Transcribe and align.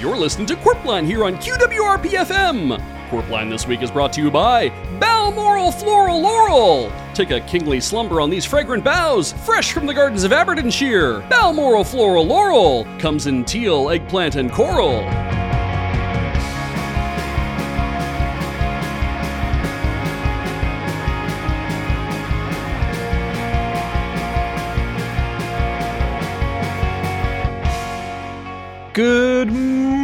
You're 0.00 0.16
listening 0.16 0.46
to 0.46 0.56
Qwerpline 0.56 1.04
here 1.04 1.26
on 1.26 1.34
QWRP 1.34 2.12
FM. 2.12 2.80
Qwerpline 3.10 3.50
this 3.50 3.66
week 3.66 3.82
is 3.82 3.90
brought 3.90 4.14
to 4.14 4.22
you 4.22 4.30
by 4.30 4.70
Balmoral 4.98 5.70
Floral 5.70 6.22
Laurel. 6.22 6.90
Take 7.12 7.32
a 7.32 7.40
kingly 7.42 7.80
slumber 7.80 8.22
on 8.22 8.30
these 8.30 8.46
fragrant 8.46 8.82
boughs, 8.82 9.32
fresh 9.44 9.72
from 9.72 9.84
the 9.84 9.92
gardens 9.92 10.24
of 10.24 10.32
Aberdeenshire. 10.32 11.20
Balmoral 11.28 11.84
Floral 11.84 12.26
Laurel 12.26 12.86
comes 12.98 13.26
in 13.26 13.44
teal, 13.44 13.90
eggplant, 13.90 14.36
and 14.36 14.50
coral. 14.50 15.02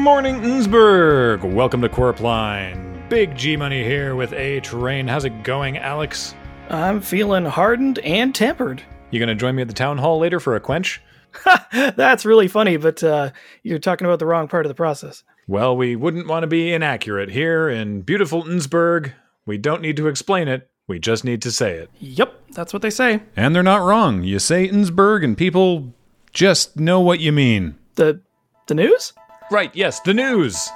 Morning, 0.06 0.44
Innsbruck. 0.44 1.42
Welcome 1.42 1.82
to 1.82 1.88
Qwerpline. 1.88 3.08
Big 3.08 3.36
G 3.36 3.56
Money 3.56 3.82
here 3.82 4.14
with 4.14 4.32
A 4.34 4.60
Train. 4.60 5.08
How's 5.08 5.24
it 5.24 5.42
going, 5.42 5.78
Alex? 5.78 6.32
I'm 6.70 7.00
feeling 7.00 7.44
hardened 7.44 7.98
and 7.98 8.32
tempered. 8.32 8.80
You 9.10 9.18
gonna 9.18 9.34
join 9.34 9.56
me 9.56 9.62
at 9.62 9.68
the 9.68 9.74
town 9.74 9.98
hall 9.98 10.20
later 10.20 10.38
for 10.38 10.54
a 10.54 10.60
quench? 10.60 11.02
That's 11.72 12.24
really 12.24 12.46
funny, 12.46 12.76
but 12.76 13.02
uh, 13.02 13.32
you're 13.64 13.80
talking 13.80 14.06
about 14.06 14.20
the 14.20 14.26
wrong 14.26 14.46
part 14.46 14.64
of 14.64 14.68
the 14.68 14.76
process. 14.76 15.24
Well, 15.48 15.76
we 15.76 15.96
wouldn't 15.96 16.28
want 16.28 16.44
to 16.44 16.46
be 16.46 16.72
inaccurate 16.72 17.30
here 17.30 17.68
in 17.68 18.02
beautiful 18.02 18.48
Innsbruck. 18.48 19.10
We 19.44 19.58
don't 19.58 19.82
need 19.82 19.96
to 19.96 20.06
explain 20.06 20.46
it. 20.46 20.70
We 20.86 21.00
just 21.00 21.24
need 21.24 21.42
to 21.42 21.50
say 21.50 21.78
it. 21.78 21.90
Yep, 21.98 22.32
that's 22.52 22.72
what 22.72 22.82
they 22.82 22.90
say. 22.90 23.24
And 23.34 23.56
they're 23.56 23.64
not 23.64 23.82
wrong. 23.82 24.22
You 24.22 24.38
say 24.38 24.66
Innsbruck 24.66 25.24
and 25.24 25.36
people 25.36 25.92
just 26.32 26.76
know 26.76 27.00
what 27.00 27.18
you 27.18 27.32
mean. 27.32 27.74
The 27.96 28.20
the 28.68 28.74
news? 28.76 29.12
Right, 29.50 29.70
yes, 29.74 30.00
the 30.00 30.12
news. 30.12 30.70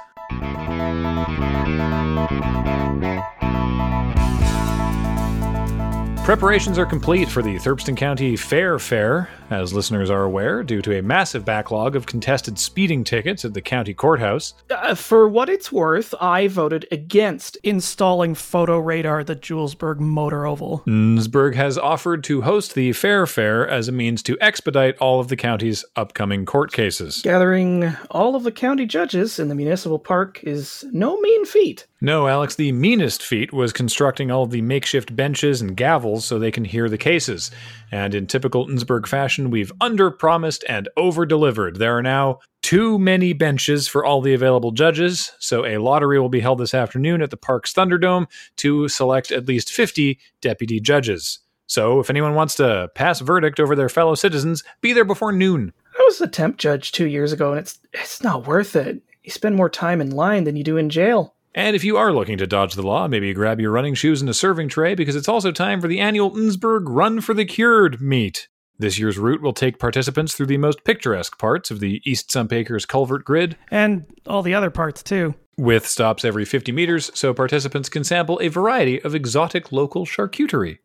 Preparations 6.23 6.77
are 6.77 6.85
complete 6.85 7.27
for 7.27 7.41
the 7.41 7.57
Thurston 7.57 7.95
County 7.95 8.35
Fair 8.35 8.77
Fair, 8.77 9.27
as 9.49 9.73
listeners 9.73 10.11
are 10.11 10.23
aware, 10.23 10.61
due 10.61 10.81
to 10.83 10.97
a 10.97 11.01
massive 11.01 11.43
backlog 11.43 11.95
of 11.95 12.05
contested 12.05 12.59
speeding 12.59 13.03
tickets 13.03 13.43
at 13.43 13.55
the 13.55 13.61
county 13.61 13.95
courthouse. 13.95 14.53
Uh, 14.69 14.93
for 14.93 15.27
what 15.27 15.49
it's 15.49 15.71
worth, 15.71 16.13
I 16.21 16.47
voted 16.47 16.87
against 16.91 17.57
installing 17.63 18.35
photo 18.35 18.77
radar 18.77 19.21
at 19.21 19.27
the 19.27 19.35
Julesburg 19.35 19.99
Motor 19.99 20.45
Oval. 20.45 20.83
Innsbruck 20.85 21.55
has 21.55 21.77
offered 21.77 22.23
to 22.25 22.43
host 22.43 22.75
the 22.75 22.93
Fair 22.93 23.25
Fair 23.25 23.67
as 23.67 23.87
a 23.87 23.91
means 23.91 24.21
to 24.23 24.37
expedite 24.39 24.97
all 24.99 25.19
of 25.19 25.27
the 25.27 25.35
county's 25.35 25.83
upcoming 25.95 26.45
court 26.45 26.71
cases. 26.71 27.23
Gathering 27.23 27.97
all 28.11 28.35
of 28.35 28.43
the 28.43 28.51
county 28.51 28.85
judges 28.85 29.39
in 29.39 29.49
the 29.49 29.55
municipal 29.55 29.99
park 29.99 30.39
is 30.43 30.85
no 30.91 31.19
mean 31.19 31.45
feat. 31.45 31.87
No, 32.03 32.27
Alex, 32.27 32.55
the 32.55 32.71
meanest 32.71 33.21
feat 33.21 33.53
was 33.53 33.71
constructing 33.71 34.31
all 34.31 34.47
the 34.47 34.63
makeshift 34.63 35.15
benches 35.15 35.61
and 35.61 35.77
gavels 35.77 36.23
so 36.23 36.39
they 36.39 36.49
can 36.49 36.65
hear 36.65 36.89
the 36.89 36.97
cases. 36.97 37.51
And 37.91 38.15
in 38.15 38.25
typical 38.25 38.67
Innsbruck 38.67 39.05
fashion, 39.05 39.51
we've 39.51 39.71
under-promised 39.79 40.65
and 40.67 40.89
over-delivered. 40.97 41.75
There 41.75 41.95
are 41.95 42.01
now 42.01 42.39
too 42.63 42.97
many 42.97 43.33
benches 43.33 43.87
for 43.87 44.03
all 44.03 44.19
the 44.19 44.33
available 44.33 44.71
judges, 44.71 45.33
so 45.37 45.63
a 45.63 45.77
lottery 45.77 46.19
will 46.19 46.27
be 46.27 46.39
held 46.39 46.57
this 46.57 46.73
afternoon 46.73 47.21
at 47.21 47.29
the 47.29 47.37
park's 47.37 47.71
Thunderdome 47.71 48.25
to 48.55 48.87
select 48.87 49.31
at 49.31 49.47
least 49.47 49.71
50 49.71 50.17
deputy 50.41 50.79
judges. 50.79 51.37
So 51.67 51.99
if 51.99 52.09
anyone 52.09 52.33
wants 52.33 52.55
to 52.55 52.89
pass 52.95 53.19
verdict 53.19 53.59
over 53.59 53.75
their 53.75 53.89
fellow 53.89 54.15
citizens, 54.15 54.63
be 54.81 54.91
there 54.91 55.05
before 55.05 55.31
noon. 55.31 55.71
I 55.99 56.03
was 56.03 56.19
a 56.19 56.27
temp 56.27 56.57
judge 56.57 56.93
two 56.93 57.05
years 57.05 57.31
ago, 57.31 57.51
and 57.51 57.59
it's 57.59 57.79
it's 57.93 58.23
not 58.23 58.47
worth 58.47 58.75
it. 58.75 59.03
You 59.23 59.29
spend 59.29 59.55
more 59.55 59.69
time 59.69 60.01
in 60.01 60.09
line 60.09 60.45
than 60.45 60.55
you 60.55 60.63
do 60.63 60.77
in 60.77 60.89
jail. 60.89 61.35
And 61.53 61.75
if 61.75 61.83
you 61.83 61.97
are 61.97 62.13
looking 62.13 62.37
to 62.37 62.47
dodge 62.47 62.75
the 62.75 62.81
law, 62.81 63.07
maybe 63.07 63.33
grab 63.33 63.59
your 63.59 63.71
running 63.71 63.93
shoes 63.93 64.21
and 64.21 64.29
a 64.29 64.33
serving 64.33 64.69
tray 64.69 64.95
because 64.95 65.15
it's 65.15 65.27
also 65.27 65.51
time 65.51 65.81
for 65.81 65.87
the 65.87 65.99
annual 65.99 66.37
Innsbruck 66.37 66.83
Run 66.85 67.19
for 67.19 67.33
the 67.33 67.45
Cured 67.45 67.99
meet. 68.01 68.47
This 68.79 68.97
year's 68.97 69.17
route 69.17 69.41
will 69.41 69.53
take 69.53 69.77
participants 69.77 70.33
through 70.33 70.45
the 70.47 70.57
most 70.57 70.83
picturesque 70.85 71.37
parts 71.37 71.69
of 71.69 71.79
the 71.81 72.01
East 72.05 72.31
Sump 72.31 72.51
Acres 72.53 72.85
culvert 72.85 73.25
grid, 73.25 73.57
And 73.69 74.05
all 74.25 74.41
the 74.41 74.53
other 74.55 74.71
parts, 74.71 75.03
too. 75.03 75.35
with 75.57 75.85
stops 75.85 76.25
every 76.25 76.45
50 76.45 76.71
meters 76.71 77.11
so 77.13 77.33
participants 77.33 77.89
can 77.89 78.03
sample 78.03 78.39
a 78.41 78.47
variety 78.47 79.01
of 79.01 79.13
exotic 79.13 79.71
local 79.71 80.05
charcuterie. 80.05 80.79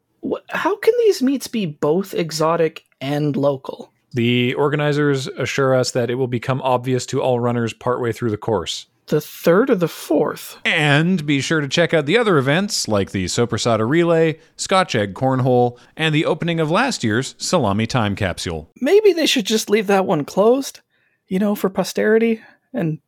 How 0.51 0.77
can 0.77 0.93
these 0.99 1.23
meats 1.23 1.47
be 1.47 1.65
both 1.65 2.13
exotic 2.13 2.85
and 3.01 3.37
local? 3.37 3.93
The 4.13 4.53
organizers 4.55 5.29
assure 5.29 5.75
us 5.75 5.93
that 5.93 6.11
it 6.11 6.17
will 6.17 6.27
become 6.27 6.61
obvious 6.63 7.07
to 7.07 7.23
all 7.23 7.39
runners 7.39 7.73
partway 7.73 8.13
through 8.13 8.31
the 8.31 8.37
course. 8.37 8.87
The 9.07 9.21
third 9.21 9.71
or 9.71 9.77
the 9.77 9.87
fourth? 9.87 10.59
And 10.65 11.25
be 11.25 11.41
sure 11.41 11.61
to 11.61 11.69
check 11.69 11.95
out 11.95 12.07
the 12.07 12.19
other 12.19 12.39
events 12.39 12.89
like 12.89 13.13
the 13.13 13.27
Soppressata 13.27 13.89
Relay, 13.89 14.41
Scotch 14.57 14.97
Egg 14.97 15.15
Cornhole, 15.15 15.79
and 15.97 16.13
the 16.13 16.25
opening 16.25 16.59
of 16.59 16.73
last 16.73 17.05
year's 17.05 17.37
Salami 17.39 17.87
Time 17.87 18.17
Capsule. 18.17 18.69
Maybe 18.81 19.13
they 19.13 19.27
should 19.27 19.47
just 19.47 19.71
leave 19.71 19.87
that 19.87 20.07
one 20.07 20.25
closed, 20.25 20.81
you 21.29 21.39
know, 21.39 21.55
for 21.55 21.71
posterity 21.71 22.41
and 22.73 22.99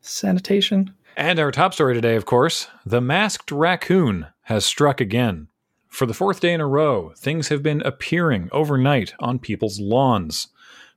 sanitation. 0.00 0.94
And 1.16 1.40
our 1.40 1.50
top 1.50 1.74
story 1.74 1.94
today, 1.94 2.14
of 2.14 2.26
course, 2.26 2.68
the 2.86 3.00
masked 3.00 3.50
raccoon 3.50 4.28
has 4.42 4.64
struck 4.64 5.00
again. 5.00 5.48
For 5.88 6.06
the 6.06 6.14
fourth 6.14 6.40
day 6.40 6.52
in 6.52 6.60
a 6.60 6.66
row, 6.66 7.12
things 7.16 7.48
have 7.48 7.62
been 7.62 7.80
appearing 7.82 8.48
overnight 8.52 9.14
on 9.20 9.38
people's 9.38 9.80
lawns. 9.80 10.48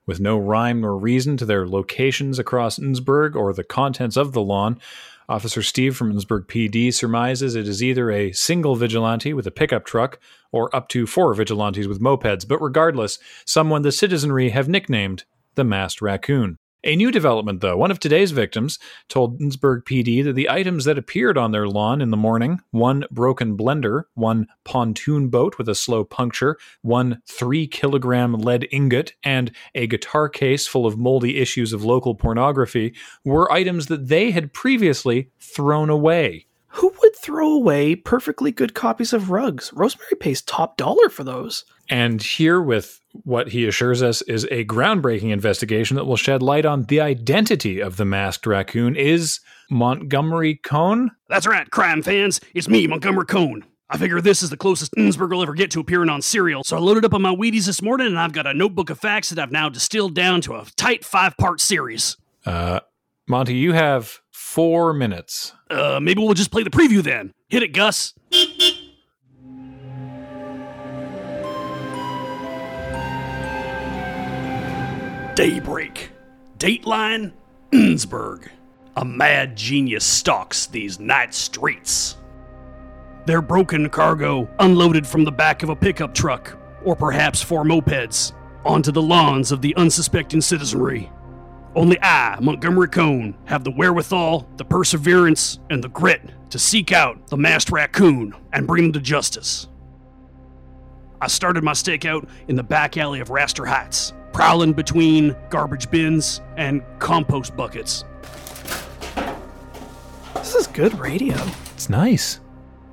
With 0.07 0.21
no 0.21 0.37
rhyme 0.37 0.81
nor 0.81 0.97
reason 0.97 1.35
to 1.37 1.45
their 1.45 1.67
locations 1.67 2.39
across 2.39 2.79
Innsbruck 2.79 3.35
or 3.35 3.53
the 3.53 3.63
contents 3.63 4.15
of 4.15 4.31
the 4.31 4.41
lawn, 4.41 4.79
Officer 5.29 5.61
Steve 5.61 5.97
from 5.97 6.11
Innsbruck 6.11 6.47
PD 6.47 6.93
surmises 6.93 7.53
it 7.53 7.67
is 7.67 7.83
either 7.83 8.09
a 8.09 8.31
single 8.31 8.77
vigilante 8.77 9.33
with 9.33 9.45
a 9.45 9.51
pickup 9.51 9.85
truck 9.85 10.19
or 10.53 10.73
up 10.73 10.87
to 10.89 11.05
four 11.05 11.33
vigilantes 11.33 11.89
with 11.89 11.99
mopeds, 11.99 12.47
but 12.47 12.61
regardless, 12.61 13.19
someone 13.43 13.81
the 13.81 13.91
citizenry 13.91 14.49
have 14.49 14.69
nicknamed 14.69 15.25
the 15.55 15.65
Masked 15.65 16.01
Raccoon. 16.01 16.57
A 16.87 16.95
new 16.95 17.11
development, 17.11 17.59
though, 17.59 17.75
one 17.75 17.91
of 17.91 17.99
today's 17.99 18.31
victims 18.31 18.79
told 19.09 19.41
Innsbruck 19.41 19.85
PD 19.85 20.23
that 20.23 20.35
the 20.35 20.49
items 20.49 20.85
that 20.85 20.97
appeared 20.97 21.37
on 21.37 21.51
their 21.51 21.67
lawn 21.67 22.01
in 22.01 22.11
the 22.11 22.15
morning 22.15 22.61
one 22.71 23.03
broken 23.11 23.57
blender, 23.57 24.03
one 24.13 24.47
pontoon 24.63 25.27
boat 25.27 25.57
with 25.57 25.67
a 25.67 25.75
slow 25.75 26.05
puncture, 26.05 26.57
one 26.83 27.21
three 27.27 27.67
kilogram 27.67 28.35
lead 28.35 28.69
ingot, 28.71 29.11
and 29.21 29.51
a 29.75 29.85
guitar 29.85 30.29
case 30.29 30.65
full 30.65 30.85
of 30.85 30.97
moldy 30.97 31.39
issues 31.39 31.73
of 31.73 31.83
local 31.83 32.15
pornography 32.15 32.95
were 33.25 33.51
items 33.51 33.87
that 33.87 34.07
they 34.07 34.31
had 34.31 34.53
previously 34.53 35.29
thrown 35.41 35.89
away. 35.89 36.46
Who 36.77 36.93
would 37.01 37.15
throw 37.15 37.53
away 37.53 37.95
perfectly 37.95 38.51
good 38.51 38.75
copies 38.75 39.11
of 39.11 39.31
rugs? 39.31 39.73
Rosemary 39.73 40.15
pays 40.19 40.43
top 40.43 40.77
dollar 40.77 41.09
for 41.09 41.23
those. 41.23 41.65
And 41.89 42.21
here, 42.21 42.61
with 42.61 43.01
what 43.23 43.49
he 43.49 43.65
assures 43.65 44.03
us 44.03 44.21
is 44.23 44.43
a 44.51 44.63
groundbreaking 44.63 45.31
investigation 45.31 45.95
that 45.95 46.05
will 46.05 46.17
shed 46.17 46.43
light 46.43 46.67
on 46.67 46.83
the 46.83 47.01
identity 47.01 47.79
of 47.79 47.97
the 47.97 48.05
masked 48.05 48.45
raccoon, 48.45 48.95
is 48.95 49.39
Montgomery 49.71 50.53
Cone? 50.53 51.09
That's 51.29 51.47
right, 51.47 51.67
crime 51.71 52.03
fans. 52.03 52.39
It's 52.53 52.67
me, 52.67 52.85
Montgomery 52.85 53.25
Cone. 53.25 53.65
I 53.89 53.97
figure 53.97 54.21
this 54.21 54.43
is 54.43 54.51
the 54.51 54.57
closest 54.57 54.93
Innsbruck 54.97 55.31
will 55.31 55.41
ever 55.41 55.55
get 55.55 55.71
to 55.71 55.79
appearing 55.79 56.09
on 56.09 56.21
Serial, 56.21 56.63
so 56.63 56.77
I 56.77 56.79
loaded 56.79 57.05
up 57.05 57.13
on 57.15 57.23
my 57.23 57.33
Wheaties 57.33 57.65
this 57.65 57.81
morning 57.81 58.05
and 58.05 58.19
I've 58.19 58.33
got 58.33 58.45
a 58.45 58.53
notebook 58.53 58.91
of 58.91 58.99
facts 58.99 59.31
that 59.31 59.39
I've 59.39 59.51
now 59.51 59.67
distilled 59.67 60.13
down 60.13 60.41
to 60.41 60.53
a 60.53 60.65
tight 60.75 61.03
five 61.03 61.37
part 61.37 61.59
series. 61.59 62.17
Uh, 62.45 62.81
Monty, 63.27 63.55
you 63.55 63.73
have 63.73 64.19
four 64.47 64.93
minutes. 64.93 65.53
Uh, 65.69 65.99
maybe 66.01 66.21
we'll 66.21 66.33
just 66.33 66.51
play 66.51 66.63
the 66.63 66.69
preview 66.69 67.03
then. 67.03 67.33
Hit 67.49 67.63
it, 67.63 67.73
Gus. 67.73 68.13
Daybreak. 75.35 76.11
Dateline, 76.57 77.33
Innsbruck. 77.71 78.49
A 78.95 79.05
mad 79.05 79.55
genius 79.55 80.05
stalks 80.05 80.65
these 80.65 80.99
night 80.99 81.33
streets. 81.33 82.17
Their 83.27 83.41
broken 83.41 83.89
cargo 83.89 84.49
unloaded 84.59 85.05
from 85.05 85.25
the 85.25 85.31
back 85.31 85.61
of 85.61 85.69
a 85.69 85.75
pickup 85.75 86.15
truck, 86.15 86.57
or 86.83 86.95
perhaps 86.95 87.43
four 87.43 87.63
mopeds, 87.63 88.31
onto 88.65 88.91
the 88.91 89.01
lawns 89.01 89.51
of 89.51 89.61
the 89.61 89.75
unsuspecting 89.75 90.41
citizenry. 90.41 91.11
Only 91.77 92.01
I, 92.01 92.39
Montgomery 92.41 92.87
Cone, 92.87 93.35
have 93.45 93.63
the 93.63 93.69
wherewithal, 93.69 94.49
the 94.57 94.65
perseverance, 94.65 95.59
and 95.69 95.83
the 95.83 95.89
grit 95.89 96.23
to 96.49 96.57
seek 96.57 96.91
out 96.91 97.27
the 97.27 97.37
masked 97.37 97.71
raccoon 97.71 98.33
and 98.51 98.65
bring 98.65 98.85
them 98.85 98.93
to 98.93 98.99
justice. 98.99 99.67
I 101.21 101.27
started 101.27 101.63
my 101.63 101.73
stakeout 101.73 102.27
in 102.47 102.55
the 102.55 102.63
back 102.63 102.97
alley 102.97 103.19
of 103.19 103.27
Raster 103.27 103.67
Heights, 103.67 104.13
prowling 104.33 104.73
between 104.73 105.35
garbage 105.51 105.91
bins 105.91 106.41
and 106.57 106.81
compost 106.97 107.55
buckets. 107.55 108.05
This 110.33 110.55
is 110.55 110.65
good 110.65 110.97
radio. 110.97 111.37
It's 111.75 111.91
nice. 111.91 112.39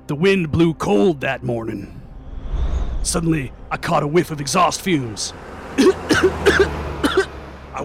The 0.05 0.15
wind 0.15 0.51
blew 0.51 0.75
cold 0.75 1.21
that 1.21 1.41
morning. 1.41 2.03
Suddenly, 3.01 3.51
I 3.71 3.77
caught 3.77 4.03
a 4.03 4.07
whiff 4.07 4.29
of 4.29 4.39
exhaust 4.39 4.81
fumes. 4.81 5.33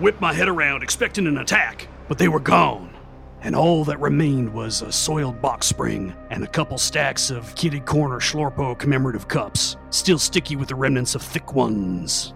Whipped 0.01 0.21
my 0.23 0.33
head 0.33 0.49
around, 0.49 0.83
expecting 0.83 1.27
an 1.27 1.37
attack, 1.37 1.87
but 2.09 2.17
they 2.17 2.29
were 2.29 2.41
gone. 2.41 2.97
And 3.43 3.55
all 3.55 3.85
that 3.85 4.01
remained 4.01 4.51
was 4.51 4.81
a 4.81 4.91
soiled 4.91 5.43
box 5.43 5.67
spring 5.67 6.15
and 6.31 6.43
a 6.43 6.47
couple 6.47 6.79
stacks 6.79 7.29
of 7.29 7.55
kitty 7.55 7.81
corner 7.81 8.19
Schlorpo 8.19 8.79
commemorative 8.79 9.29
cups, 9.29 9.77
still 9.91 10.19
sticky 10.19 10.57
with 10.57 10.69
the 10.69 10.75
remnants 10.75 11.15
of 11.15 11.21
thick 11.21 11.53
ones. 11.53 12.33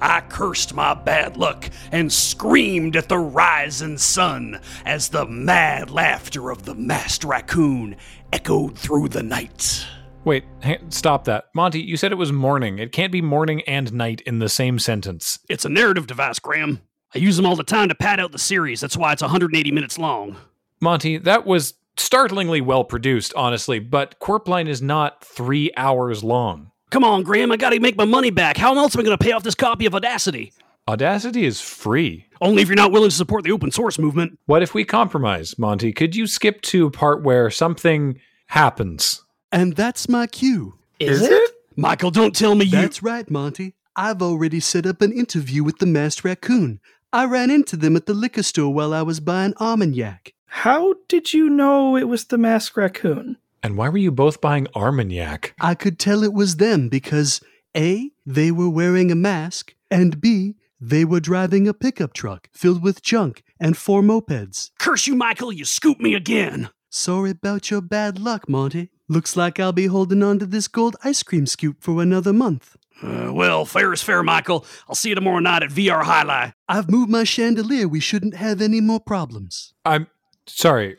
I 0.00 0.20
cursed 0.20 0.74
my 0.74 0.94
bad 0.94 1.36
luck 1.36 1.68
and 1.90 2.12
screamed 2.12 2.94
at 2.94 3.08
the 3.08 3.18
rising 3.18 3.98
sun 3.98 4.60
as 4.84 5.08
the 5.08 5.26
mad 5.26 5.90
laughter 5.90 6.50
of 6.50 6.64
the 6.64 6.76
masked 6.76 7.24
raccoon 7.24 7.96
echoed 8.32 8.78
through 8.78 9.08
the 9.08 9.24
night. 9.24 9.84
Wait, 10.24 10.44
stop 10.90 11.24
that. 11.24 11.46
Monty, 11.52 11.80
you 11.80 11.96
said 11.96 12.12
it 12.12 12.16
was 12.16 12.30
morning. 12.30 12.78
It 12.78 12.92
can't 12.92 13.10
be 13.10 13.20
morning 13.20 13.62
and 13.62 13.92
night 13.92 14.20
in 14.20 14.38
the 14.38 14.48
same 14.48 14.78
sentence. 14.78 15.40
It's 15.48 15.64
a 15.64 15.68
narrative 15.68 16.06
device, 16.06 16.38
Graham. 16.38 16.80
I 17.14 17.18
use 17.18 17.36
them 17.36 17.46
all 17.46 17.56
the 17.56 17.64
time 17.64 17.88
to 17.88 17.94
pad 17.94 18.20
out 18.20 18.32
the 18.32 18.38
series. 18.38 18.80
That's 18.80 18.96
why 18.96 19.12
it's 19.12 19.22
180 19.22 19.70
minutes 19.70 19.98
long. 19.98 20.36
Monty, 20.80 21.18
that 21.18 21.46
was 21.46 21.74
startlingly 21.96 22.60
well 22.60 22.84
produced, 22.84 23.32
honestly, 23.34 23.78
but 23.78 24.18
Qwerpline 24.18 24.66
is 24.66 24.80
not 24.80 25.22
three 25.24 25.70
hours 25.76 26.24
long. 26.24 26.70
Come 26.90 27.04
on, 27.04 27.22
Graham, 27.22 27.52
I 27.52 27.56
gotta 27.56 27.80
make 27.80 27.96
my 27.96 28.04
money 28.04 28.30
back. 28.30 28.56
How 28.56 28.76
else 28.76 28.94
am 28.94 29.00
I 29.00 29.04
gonna 29.04 29.18
pay 29.18 29.32
off 29.32 29.42
this 29.42 29.54
copy 29.54 29.86
of 29.86 29.94
Audacity? 29.94 30.52
Audacity 30.88 31.44
is 31.44 31.60
free. 31.60 32.26
Only 32.40 32.62
if 32.62 32.68
you're 32.68 32.76
not 32.76 32.92
willing 32.92 33.10
to 33.10 33.14
support 33.14 33.44
the 33.44 33.52
open 33.52 33.70
source 33.70 33.98
movement. 33.98 34.38
What 34.46 34.62
if 34.62 34.74
we 34.74 34.84
compromise, 34.84 35.58
Monty? 35.58 35.92
Could 35.92 36.16
you 36.16 36.26
skip 36.26 36.60
to 36.62 36.86
a 36.86 36.90
part 36.90 37.22
where 37.22 37.50
something 37.50 38.18
happens? 38.48 39.22
And 39.52 39.76
that's 39.76 40.08
my 40.08 40.26
cue. 40.26 40.74
Is, 40.98 41.22
it? 41.22 41.50
Michael, 41.76 42.10
don't 42.10 42.34
tell 42.34 42.54
me 42.54 42.64
you. 42.64 42.72
That's 42.72 43.02
right, 43.02 43.30
Monty. 43.30 43.74
I've 43.94 44.22
already 44.22 44.60
set 44.60 44.86
up 44.86 45.02
an 45.02 45.12
interview 45.12 45.62
with 45.62 45.78
the 45.78 45.86
masked 45.86 46.24
raccoon. 46.24 46.80
I 47.14 47.26
ran 47.26 47.50
into 47.50 47.76
them 47.76 47.94
at 47.94 48.06
the 48.06 48.14
liquor 48.14 48.42
store 48.42 48.72
while 48.72 48.94
I 48.94 49.02
was 49.02 49.20
buying 49.20 49.52
Armagnac. 49.60 50.32
How 50.46 50.94
did 51.08 51.34
you 51.34 51.50
know 51.50 51.94
it 51.94 52.08
was 52.08 52.24
the 52.24 52.38
masked 52.38 52.74
raccoon? 52.74 53.36
And 53.62 53.76
why 53.76 53.90
were 53.90 53.98
you 53.98 54.10
both 54.10 54.40
buying 54.40 54.66
Armagnac? 54.74 55.54
I 55.60 55.74
could 55.74 55.98
tell 55.98 56.22
it 56.24 56.32
was 56.32 56.56
them 56.56 56.88
because 56.88 57.42
A, 57.76 58.12
they 58.24 58.50
were 58.50 58.70
wearing 58.70 59.10
a 59.10 59.14
mask, 59.14 59.74
and 59.90 60.22
B, 60.22 60.54
they 60.80 61.04
were 61.04 61.20
driving 61.20 61.68
a 61.68 61.74
pickup 61.74 62.14
truck 62.14 62.48
filled 62.54 62.82
with 62.82 63.02
junk 63.02 63.42
and 63.60 63.76
four 63.76 64.00
mopeds. 64.00 64.70
Curse 64.78 65.06
you, 65.06 65.14
Michael, 65.14 65.52
you 65.52 65.66
scooped 65.66 66.00
me 66.00 66.14
again. 66.14 66.70
Sorry 66.88 67.30
about 67.30 67.70
your 67.70 67.82
bad 67.82 68.18
luck, 68.18 68.48
Monty. 68.48 68.88
Looks 69.06 69.36
like 69.36 69.60
I'll 69.60 69.72
be 69.72 69.86
holding 69.86 70.22
on 70.22 70.38
to 70.38 70.46
this 70.46 70.66
gold 70.66 70.96
ice 71.04 71.22
cream 71.22 71.44
scoop 71.44 71.82
for 71.82 72.00
another 72.00 72.32
month. 72.32 72.76
Uh, 73.02 73.32
well, 73.32 73.64
fair 73.64 73.92
is 73.92 74.02
fair, 74.02 74.22
Michael. 74.22 74.64
I'll 74.88 74.94
see 74.94 75.10
you 75.10 75.14
tomorrow 75.14 75.38
night 75.38 75.62
at 75.62 75.70
VR 75.70 76.02
Highlight. 76.02 76.54
I've 76.68 76.90
moved 76.90 77.10
my 77.10 77.24
chandelier. 77.24 77.88
We 77.88 78.00
shouldn't 78.00 78.34
have 78.34 78.60
any 78.60 78.80
more 78.80 79.00
problems. 79.00 79.74
I'm 79.84 80.06
sorry, 80.46 80.96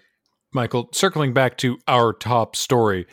Michael. 0.53 0.89
Circling 0.91 1.33
back 1.33 1.57
to 1.59 1.77
our 1.87 2.13
top 2.13 2.55
story, 2.55 3.07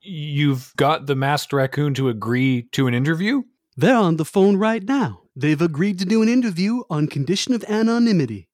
you've 0.00 0.72
got 0.76 1.06
the 1.06 1.16
masked 1.16 1.52
raccoon 1.52 1.94
to 1.94 2.08
agree 2.08 2.62
to 2.72 2.86
an 2.86 2.94
interview? 2.94 3.42
They're 3.76 3.96
on 3.96 4.16
the 4.16 4.24
phone 4.24 4.56
right 4.56 4.82
now. 4.82 5.22
They've 5.34 5.60
agreed 5.60 5.98
to 5.98 6.06
do 6.06 6.22
an 6.22 6.28
interview 6.28 6.82
on 6.88 7.08
condition 7.08 7.54
of 7.54 7.64
anonymity. 7.64 8.48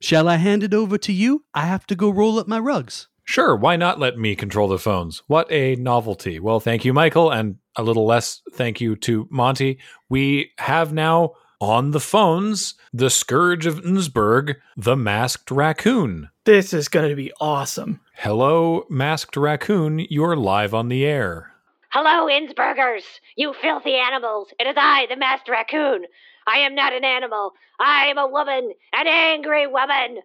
Shall 0.00 0.28
I 0.28 0.36
hand 0.36 0.62
it 0.62 0.74
over 0.74 0.98
to 0.98 1.12
you? 1.12 1.44
I 1.54 1.66
have 1.66 1.86
to 1.88 1.94
go 1.94 2.10
roll 2.10 2.38
up 2.38 2.48
my 2.48 2.58
rugs. 2.58 3.08
Sure, 3.24 3.54
why 3.54 3.76
not 3.76 4.00
let 4.00 4.18
me 4.18 4.34
control 4.34 4.68
the 4.68 4.78
phones? 4.78 5.22
What 5.26 5.50
a 5.52 5.76
novelty. 5.76 6.40
Well, 6.40 6.58
thank 6.58 6.84
you, 6.84 6.92
Michael, 6.92 7.30
and 7.30 7.56
a 7.76 7.82
little 7.82 8.06
less 8.06 8.42
thank 8.52 8.80
you 8.80 8.96
to 8.96 9.26
Monty. 9.30 9.78
We 10.08 10.52
have 10.58 10.92
now 10.92 11.34
on 11.60 11.92
the 11.92 12.00
phones 12.00 12.74
the 12.92 13.10
Scourge 13.10 13.66
of 13.66 13.84
Innsbruck, 13.84 14.56
the 14.76 14.96
Masked 14.96 15.50
Raccoon. 15.50 16.28
This 16.44 16.72
is 16.72 16.88
going 16.88 17.08
to 17.08 17.16
be 17.16 17.32
awesome. 17.40 18.00
Hello, 18.14 18.84
Masked 18.90 19.36
Raccoon, 19.36 20.00
you're 20.10 20.36
live 20.36 20.74
on 20.74 20.88
the 20.88 21.04
air. 21.04 21.52
Hello, 21.90 22.26
Innsburgers! 22.26 23.04
You 23.36 23.54
filthy 23.60 23.94
animals! 23.96 24.48
It 24.58 24.66
is 24.66 24.76
I, 24.78 25.06
the 25.10 25.16
masked 25.16 25.48
raccoon! 25.48 26.06
I 26.46 26.58
am 26.58 26.74
not 26.74 26.94
an 26.94 27.04
animal. 27.04 27.52
I 27.78 28.06
am 28.06 28.16
a 28.16 28.26
woman, 28.26 28.72
an 28.94 29.06
angry 29.06 29.66
woman! 29.66 30.20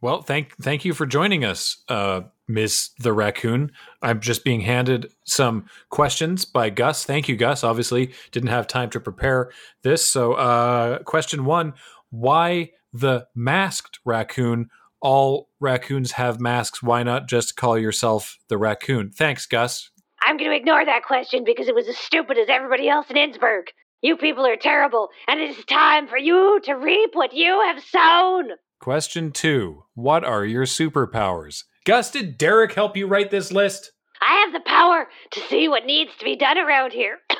Well, 0.00 0.22
thank 0.22 0.56
thank 0.56 0.84
you 0.84 0.94
for 0.94 1.06
joining 1.06 1.44
us, 1.44 1.82
uh, 1.88 2.22
Miss 2.48 2.90
the 2.98 3.12
Raccoon. 3.12 3.70
I'm 4.02 4.20
just 4.20 4.44
being 4.44 4.62
handed 4.62 5.12
some 5.24 5.66
questions 5.90 6.44
by 6.44 6.70
Gus. 6.70 7.04
Thank 7.04 7.28
you, 7.28 7.36
Gus. 7.36 7.62
Obviously, 7.62 8.12
didn't 8.32 8.48
have 8.48 8.66
time 8.66 8.90
to 8.90 9.00
prepare 9.00 9.50
this. 9.82 10.06
So, 10.06 10.32
uh, 10.32 11.00
question 11.00 11.44
one: 11.44 11.74
Why 12.10 12.72
the 12.92 13.26
masked 13.34 14.00
raccoon? 14.04 14.70
All 15.00 15.50
raccoons 15.60 16.12
have 16.12 16.40
masks. 16.40 16.82
Why 16.82 17.04
not 17.04 17.28
just 17.28 17.56
call 17.56 17.78
yourself 17.78 18.38
the 18.48 18.58
raccoon? 18.58 19.10
Thanks, 19.10 19.46
Gus. 19.46 19.90
I'm 20.22 20.36
going 20.36 20.50
to 20.50 20.56
ignore 20.56 20.84
that 20.84 21.04
question 21.04 21.44
because 21.44 21.68
it 21.68 21.74
was 21.74 21.86
as 21.86 21.96
stupid 21.96 22.38
as 22.38 22.48
everybody 22.48 22.88
else 22.88 23.06
in 23.08 23.16
Innsbruck. 23.16 23.66
You 24.02 24.16
people 24.16 24.46
are 24.46 24.56
terrible, 24.56 25.08
and 25.26 25.40
it 25.40 25.50
is 25.50 25.64
time 25.64 26.08
for 26.08 26.18
you 26.18 26.60
to 26.64 26.74
reap 26.74 27.10
what 27.14 27.32
you 27.32 27.62
have 27.66 27.82
sown! 27.82 28.50
Question 28.80 29.32
two: 29.32 29.84
What 29.94 30.24
are 30.24 30.44
your 30.44 30.64
superpowers? 30.64 31.64
Gus, 31.88 32.10
did 32.10 32.36
Derek 32.36 32.74
help 32.74 32.98
you 32.98 33.06
write 33.06 33.30
this 33.30 33.50
list? 33.50 33.92
I 34.20 34.44
have 34.44 34.52
the 34.52 34.60
power 34.60 35.08
to 35.30 35.40
see 35.48 35.68
what 35.68 35.86
needs 35.86 36.10
to 36.18 36.24
be 36.26 36.36
done 36.36 36.58
around 36.58 36.92
here. 36.92 37.16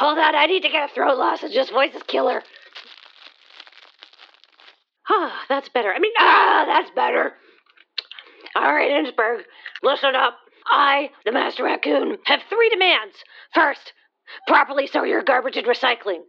Hold 0.00 0.18
on, 0.18 0.34
I 0.34 0.46
need 0.46 0.64
to 0.64 0.68
get 0.68 0.90
a 0.90 0.92
throat 0.92 1.16
lozenge. 1.16 1.54
This 1.54 1.70
voice 1.70 1.94
is 1.94 2.02
killer. 2.02 2.42
Ah, 5.08 5.44
that's 5.48 5.68
better. 5.68 5.92
I 5.92 6.00
mean, 6.00 6.10
ah, 6.18 6.64
that's 6.66 6.90
better. 6.96 7.34
All 8.56 8.74
right, 8.74 8.90
Innsbruck, 8.90 9.42
listen 9.84 10.16
up. 10.16 10.38
I, 10.66 11.10
the 11.24 11.30
Master 11.30 11.62
Raccoon, 11.62 12.18
have 12.24 12.40
three 12.48 12.68
demands. 12.70 13.14
First, 13.54 13.92
properly 14.48 14.88
sort 14.88 15.08
your 15.08 15.22
garbage 15.22 15.56
and 15.56 15.68
recycling. 15.68 16.22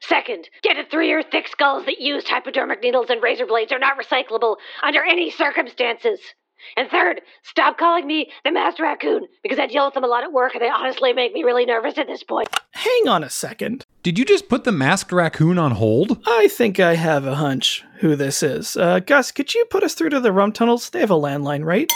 Second, 0.00 0.48
get 0.62 0.76
it 0.76 0.90
through 0.90 1.06
your 1.06 1.22
thick 1.22 1.48
skulls 1.48 1.84
that 1.86 2.00
used 2.00 2.28
hypodermic 2.28 2.82
needles 2.82 3.10
and 3.10 3.22
razor 3.22 3.46
blades 3.46 3.72
are 3.72 3.78
not 3.78 3.98
recyclable 3.98 4.56
under 4.82 5.02
any 5.02 5.30
circumstances. 5.30 6.20
And 6.76 6.88
third, 6.90 7.20
stop 7.42 7.78
calling 7.78 8.06
me 8.06 8.30
the 8.44 8.50
Master 8.50 8.82
Raccoon 8.82 9.26
because 9.42 9.58
I 9.58 9.66
deal 9.66 9.84
with 9.84 9.94
them 9.94 10.04
a 10.04 10.08
lot 10.08 10.24
at 10.24 10.32
work 10.32 10.54
and 10.54 10.62
they 10.62 10.68
honestly 10.68 11.12
make 11.12 11.32
me 11.32 11.44
really 11.44 11.64
nervous 11.66 11.98
at 11.98 12.06
this 12.06 12.22
point. 12.22 12.48
Hang 12.72 13.08
on 13.08 13.22
a 13.22 13.30
second. 13.30 13.84
Did 14.02 14.18
you 14.18 14.24
just 14.24 14.48
put 14.48 14.64
the 14.64 14.72
masked 14.72 15.12
raccoon 15.12 15.58
on 15.58 15.72
hold? 15.72 16.18
I 16.26 16.48
think 16.48 16.80
I 16.80 16.94
have 16.94 17.26
a 17.26 17.36
hunch 17.36 17.84
who 18.00 18.16
this 18.16 18.42
is. 18.42 18.76
Uh, 18.76 19.00
Gus, 19.00 19.32
could 19.32 19.54
you 19.54 19.64
put 19.66 19.82
us 19.82 19.94
through 19.94 20.10
to 20.10 20.20
the 20.20 20.32
rum 20.32 20.52
tunnels? 20.52 20.90
They 20.90 21.00
have 21.00 21.10
a 21.10 21.14
landline, 21.14 21.64
right? 21.64 21.90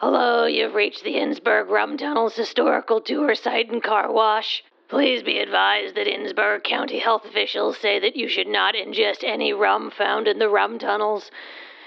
Hello, 0.00 0.37
you've 0.48 0.74
reached 0.74 1.04
the 1.04 1.18
Innsbruck 1.18 1.68
Rum 1.68 1.96
Tunnels 1.96 2.34
Historical 2.34 3.00
Tour 3.00 3.34
Site 3.34 3.70
and 3.70 3.82
Car 3.82 4.12
Wash. 4.12 4.62
Please 4.88 5.22
be 5.22 5.38
advised 5.38 5.94
that 5.94 6.06
Innsbruck 6.06 6.64
County 6.64 6.98
health 6.98 7.24
officials 7.24 7.76
say 7.78 7.98
that 7.98 8.16
you 8.16 8.28
should 8.28 8.46
not 8.46 8.74
ingest 8.74 9.22
any 9.22 9.52
rum 9.52 9.90
found 9.90 10.26
in 10.26 10.38
the 10.38 10.48
rum 10.48 10.78
tunnels. 10.78 11.30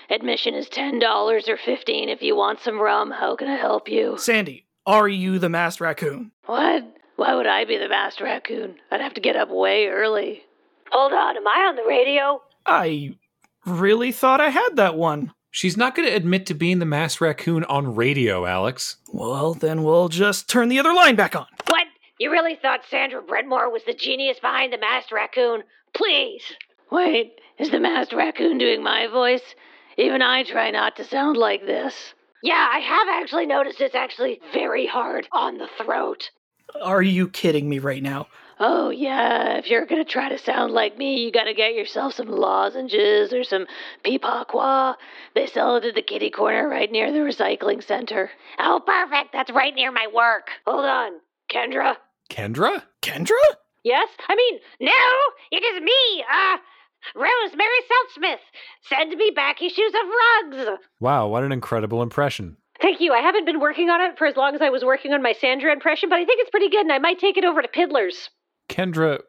Admission 0.10 0.53
is 0.53 0.70
$10 0.70 1.48
or 1.48 1.58
15 1.58 2.10
if 2.10 2.22
you 2.22 2.36
want 2.36 2.60
some 2.60 2.80
rum. 2.80 3.12
How 3.12 3.36
can 3.36 3.48
I 3.48 3.56
help 3.56 3.89
you? 3.89 4.18
Sandy, 4.18 4.65
are 4.86 5.08
you 5.08 5.39
the 5.39 5.50
masked 5.50 5.82
raccoon? 5.82 6.32
What? 6.46 6.84
Why 7.15 7.34
would 7.34 7.48
I 7.48 7.65
be 7.65 7.77
the 7.77 7.89
master 7.89 8.25
raccoon? 8.25 8.75
I'd 8.91 9.01
have 9.01 9.13
to 9.15 9.22
get 9.22 9.36
up 9.36 9.50
way 9.50 9.88
early. 9.88 10.44
Hold 10.91 11.13
on, 11.13 11.38
am 11.38 11.48
I 11.48 11.68
on 11.70 11.75
the 11.75 11.86
radio? 11.88 12.41
I 12.65 13.15
really 13.65 14.12
thought 14.12 14.41
I 14.41 14.50
had 14.50 14.75
that 14.75 14.96
one. 14.96 15.34
She's 15.53 15.75
not 15.75 15.96
going 15.96 16.08
to 16.08 16.15
admit 16.15 16.46
to 16.46 16.53
being 16.53 16.79
the 16.79 16.86
masked 16.86 17.20
raccoon 17.20 17.65
on 17.65 17.93
radio, 17.93 18.46
Alex. 18.46 18.96
Well, 19.12 19.53
then 19.53 19.84
we'll 19.84 20.08
just 20.08 20.50
turn 20.50 20.70
the 20.70 20.79
other 20.79 20.93
line 20.93 21.17
back 21.17 21.36
on. 21.36 21.46
What? 21.67 21.88
You 22.20 22.31
really 22.31 22.55
thought 22.62 22.81
Sandra 22.89 23.22
Brentmore 23.22 23.72
was 23.72 23.84
the 23.86 23.93
genius 23.93 24.39
behind 24.39 24.72
the 24.72 24.77
masked 24.77 25.12
raccoon? 25.12 25.63
Please! 25.93 26.43
Wait, 26.89 27.34
is 27.60 27.70
the 27.70 27.79
masked 27.79 28.13
raccoon 28.13 28.58
doing 28.58 28.81
my 28.81 29.08
voice? 29.08 29.55
Even 29.98 30.22
I 30.22 30.43
try 30.43 30.72
not 30.72 30.96
to 30.96 31.03
sound 31.03 31.36
like 31.36 31.65
this. 31.65 32.13
Yeah, 32.43 32.70
I 32.72 32.79
have 32.79 33.08
actually 33.10 33.46
noticed 33.46 33.81
it's 33.81 33.93
actually 33.93 34.39
very 34.53 34.88
hard 34.88 35.27
on 35.34 35.58
the 35.58 35.67
throat. 35.84 36.29
Are 36.81 37.01
you 37.01 37.27
kidding 37.27 37.67
me 37.67 37.79
right 37.79 38.01
now? 38.01 38.27
Oh, 38.63 38.91
yeah, 38.91 39.58
if 39.58 39.72
you're 39.72 39.88
gonna 39.88 40.06
try 40.06 40.30
to 40.30 40.38
sound 40.38 40.72
like 40.72 40.96
me, 40.96 41.24
you 41.24 41.32
gotta 41.32 41.56
get 41.56 41.74
yourself 41.74 42.13
some 42.13 42.27
lozenges 42.27 43.34
or 43.34 43.44
some 43.44 43.65
Pei 44.03 44.20
Pa 44.20 44.44
Koa. 44.44 45.00
They 45.34 45.48
sell 45.48 45.77
it 45.77 45.86
at 45.86 45.96
the 45.96 46.03
kitty 46.03 46.30
corner 46.30 46.70
right 46.70 46.91
near 46.91 47.12
the 47.12 47.22
recycling 47.22 47.84
center. 47.84 48.30
Oh, 48.60 48.80
perfect, 48.86 49.34
that's 49.34 49.50
right 49.51 49.74
near 49.74 49.91
my 49.91 50.06
work. 50.13 50.50
Hold 50.68 50.86
on, 50.86 51.13
Kendra? 51.51 51.96
Kendra? 52.30 52.84
Kendra? 53.01 53.34
Yes? 53.84 54.08
I 54.30 54.36
mean, 54.36 54.60
no, 54.80 54.91
it 55.51 55.63
is 55.63 55.82
me, 55.82 56.24
uh, 56.32 56.58
Rosemary 57.15 57.82
Southsmith. 57.89 58.41
Send 58.84 59.10
me 59.18 59.32
back 59.36 59.60
issues 59.63 59.91
of 59.91 60.53
rugs. 60.62 60.80
Wow, 61.00 61.30
what 61.30 61.44
an 61.44 61.51
incredible 61.51 62.03
impression. 62.03 62.58
Thank 62.80 63.01
you. 63.01 63.12
I 63.12 63.22
haven't 63.22 63.46
been 63.46 63.60
working 63.60 63.89
on 63.89 64.01
it 64.01 64.20
for 64.20 64.27
as 64.27 64.36
long 64.36 64.53
as 64.53 64.62
I 64.62 64.70
was 64.70 64.86
working 64.86 65.13
on 65.13 65.24
my 65.24 65.34
Sandra 65.34 65.74
impression, 65.74 66.10
but 66.10 66.20
I 66.20 66.25
think 66.25 66.41
it's 66.41 66.51
pretty 66.51 66.70
good 66.70 66.82
and 66.82 66.91
I 66.91 67.00
might 67.00 67.18
take 67.18 67.38
it 67.38 67.46
over 67.46 67.63
to 67.63 67.68
Piddler's. 67.68 68.30
Kendra, 68.70 69.20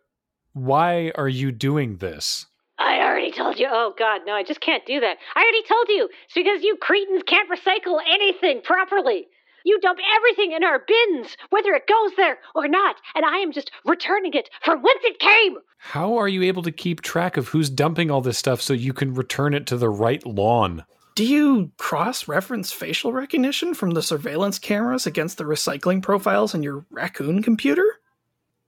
why 0.52 1.12
are 1.14 1.28
you 1.28 1.52
doing 1.52 1.96
this? 1.96 2.46
I 2.78 2.98
already 3.00 3.32
told 3.32 3.58
you. 3.58 3.68
Oh, 3.70 3.94
God, 3.98 4.22
no, 4.26 4.34
I 4.34 4.42
just 4.42 4.60
can't 4.60 4.84
do 4.86 5.00
that. 5.00 5.16
I 5.34 5.42
already 5.42 5.62
told 5.66 5.88
you. 5.88 6.08
It's 6.24 6.34
because 6.34 6.62
you 6.62 6.76
cretins 6.80 7.22
can't 7.26 7.50
recycle 7.50 8.00
anything 8.06 8.60
properly. 8.62 9.26
You 9.64 9.78
dump 9.80 10.00
everything 10.16 10.52
in 10.52 10.64
our 10.64 10.80
bins, 10.80 11.36
whether 11.50 11.72
it 11.72 11.86
goes 11.86 12.16
there 12.16 12.38
or 12.54 12.66
not, 12.66 12.96
and 13.14 13.24
I 13.24 13.38
am 13.38 13.52
just 13.52 13.70
returning 13.84 14.34
it 14.34 14.50
from 14.64 14.82
whence 14.82 15.00
it 15.04 15.20
came. 15.20 15.58
How 15.78 16.16
are 16.16 16.28
you 16.28 16.42
able 16.42 16.62
to 16.62 16.72
keep 16.72 17.00
track 17.00 17.36
of 17.36 17.48
who's 17.48 17.70
dumping 17.70 18.10
all 18.10 18.20
this 18.20 18.38
stuff 18.38 18.60
so 18.60 18.72
you 18.72 18.92
can 18.92 19.14
return 19.14 19.54
it 19.54 19.66
to 19.68 19.76
the 19.76 19.88
right 19.88 20.24
lawn? 20.26 20.84
Do 21.14 21.24
you 21.24 21.70
cross 21.76 22.26
reference 22.26 22.72
facial 22.72 23.12
recognition 23.12 23.74
from 23.74 23.90
the 23.90 24.02
surveillance 24.02 24.58
cameras 24.58 25.06
against 25.06 25.38
the 25.38 25.44
recycling 25.44 26.02
profiles 26.02 26.54
in 26.54 26.62
your 26.62 26.84
raccoon 26.90 27.42
computer? 27.42 27.84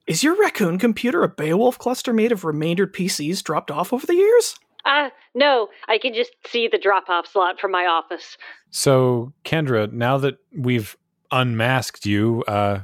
Is 0.06 0.22
your 0.22 0.36
raccoon 0.36 0.78
computer 0.78 1.22
a 1.22 1.28
Beowulf 1.28 1.78
cluster 1.78 2.12
made 2.12 2.30
of 2.30 2.44
remaindered 2.44 2.92
PCs 2.92 3.42
dropped 3.42 3.70
off 3.70 3.90
over 3.90 4.06
the 4.06 4.14
years? 4.14 4.56
Uh, 4.84 5.08
no, 5.34 5.68
I 5.88 5.96
can 5.96 6.12
just 6.12 6.32
see 6.46 6.68
the 6.68 6.76
drop 6.76 7.08
off 7.08 7.26
slot 7.26 7.58
from 7.58 7.70
my 7.70 7.86
office. 7.86 8.36
So, 8.70 9.32
Kendra, 9.46 9.90
now 9.90 10.18
that 10.18 10.36
we've 10.54 10.94
unmasked 11.30 12.04
you, 12.04 12.44
uh, 12.46 12.80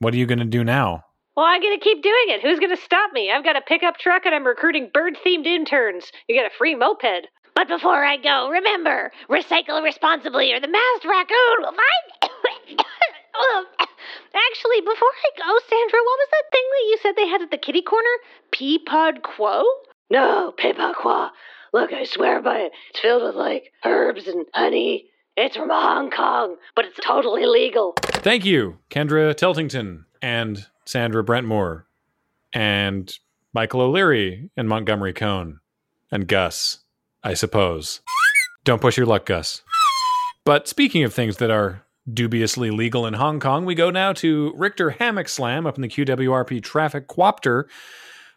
what 0.00 0.12
are 0.12 0.16
you 0.16 0.26
going 0.26 0.40
to 0.40 0.44
do 0.44 0.64
now? 0.64 1.04
Well, 1.36 1.46
I'm 1.46 1.62
gonna 1.62 1.78
keep 1.78 2.02
doing 2.02 2.24
it. 2.26 2.42
Who's 2.42 2.58
gonna 2.58 2.76
stop 2.76 3.12
me? 3.12 3.30
I've 3.30 3.44
got 3.44 3.56
a 3.56 3.62
pickup 3.62 3.96
truck 3.96 4.26
and 4.26 4.34
I'm 4.34 4.46
recruiting 4.46 4.90
bird 4.92 5.16
themed 5.24 5.46
interns. 5.46 6.10
You 6.28 6.34
get 6.34 6.44
a 6.44 6.54
free 6.58 6.74
moped. 6.74 7.28
But 7.54 7.68
before 7.68 8.04
I 8.04 8.18
go, 8.18 8.50
remember 8.50 9.10
recycle 9.30 9.82
responsibly 9.82 10.52
or 10.52 10.60
the 10.60 10.68
masked 10.68 11.06
raccoon 11.06 11.60
will 11.60 11.72
find. 11.72 12.20
Actually, 14.34 14.80
before 14.80 15.08
I 15.08 15.30
go, 15.38 15.58
Sandra, 15.68 16.00
what 16.00 16.18
was 16.18 16.28
that 16.30 16.50
thing 16.52 16.64
that 16.70 16.86
you 16.88 16.98
said 17.02 17.16
they 17.16 17.28
had 17.28 17.42
at 17.42 17.50
the 17.50 17.58
kitty 17.58 17.82
corner? 17.82 18.08
Peapod 18.52 19.22
Quo? 19.22 19.64
No, 20.10 20.52
Peapod 20.58 20.94
Quo. 20.94 21.28
Look, 21.72 21.92
I 21.92 22.04
swear 22.04 22.40
by 22.42 22.58
it. 22.58 22.72
It's 22.90 23.00
filled 23.00 23.22
with, 23.22 23.34
like, 23.34 23.72
herbs 23.84 24.26
and 24.26 24.46
honey. 24.54 25.06
It's 25.36 25.56
from 25.56 25.70
Hong 25.70 26.10
Kong, 26.10 26.56
but 26.74 26.84
it's 26.84 26.98
totally 27.04 27.46
legal. 27.46 27.94
Thank 28.02 28.44
you, 28.44 28.78
Kendra 28.90 29.34
Tiltington 29.34 30.04
and 30.20 30.66
Sandra 30.84 31.24
Brentmore 31.24 31.84
and 32.52 33.16
Michael 33.52 33.80
O'Leary 33.80 34.50
and 34.56 34.68
Montgomery 34.68 35.12
Cone 35.12 35.60
and 36.10 36.26
Gus, 36.28 36.80
I 37.22 37.34
suppose. 37.34 38.00
Don't 38.64 38.80
push 38.80 38.96
your 38.96 39.06
luck, 39.06 39.26
Gus. 39.26 39.62
But 40.44 40.68
speaking 40.68 41.04
of 41.04 41.14
things 41.14 41.36
that 41.38 41.50
are 41.50 41.84
dubiously 42.12 42.70
legal 42.70 43.06
in 43.06 43.14
Hong 43.14 43.40
Kong, 43.40 43.64
we 43.64 43.74
go 43.74 43.90
now 43.90 44.12
to 44.14 44.52
Richter 44.56 44.90
Hammock 44.90 45.28
Slam 45.28 45.66
up 45.66 45.76
in 45.76 45.82
the 45.82 45.88
QWRP 45.88 46.62
Traffic 46.62 47.06
Quopter 47.06 47.68